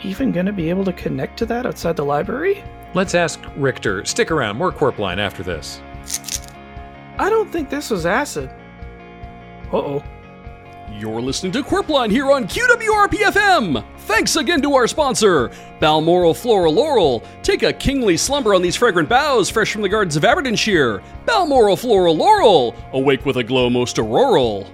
even 0.07 0.31
going 0.31 0.45
to 0.45 0.53
be 0.53 0.69
able 0.69 0.85
to 0.85 0.93
connect 0.93 1.37
to 1.39 1.45
that 1.47 1.65
outside 1.65 1.95
the 1.95 2.05
library? 2.05 2.63
Let's 2.93 3.13
ask 3.13 3.39
Richter. 3.57 4.05
Stick 4.05 4.31
around, 4.31 4.57
more 4.57 4.71
Qwerpline 4.71 5.17
after 5.17 5.43
this. 5.43 5.81
I 7.19 7.29
don't 7.29 7.51
think 7.51 7.69
this 7.69 7.89
was 7.89 8.05
acid. 8.05 8.49
Uh 9.71 9.77
oh. 9.77 10.03
You're 10.93 11.21
listening 11.21 11.51
to 11.51 11.63
Qwerpline 11.63 12.09
here 12.09 12.31
on 12.31 12.47
QWRP-FM. 12.47 13.83
Thanks 13.99 14.37
again 14.37 14.61
to 14.61 14.73
our 14.73 14.87
sponsor, 14.87 15.51
Balmoral 15.81 16.33
Floral 16.33 16.73
Laurel. 16.73 17.23
Take 17.43 17.63
a 17.63 17.73
kingly 17.73 18.15
slumber 18.15 18.55
on 18.55 18.61
these 18.61 18.77
fragrant 18.77 19.09
boughs, 19.09 19.49
fresh 19.49 19.73
from 19.73 19.81
the 19.81 19.89
gardens 19.89 20.15
of 20.15 20.23
Aberdeenshire. 20.23 21.03
Balmoral 21.25 21.75
Floral 21.75 22.15
Laurel, 22.15 22.73
awake 22.93 23.25
with 23.25 23.35
a 23.37 23.43
glow 23.43 23.69
most 23.69 23.99
auroral. 23.99 24.71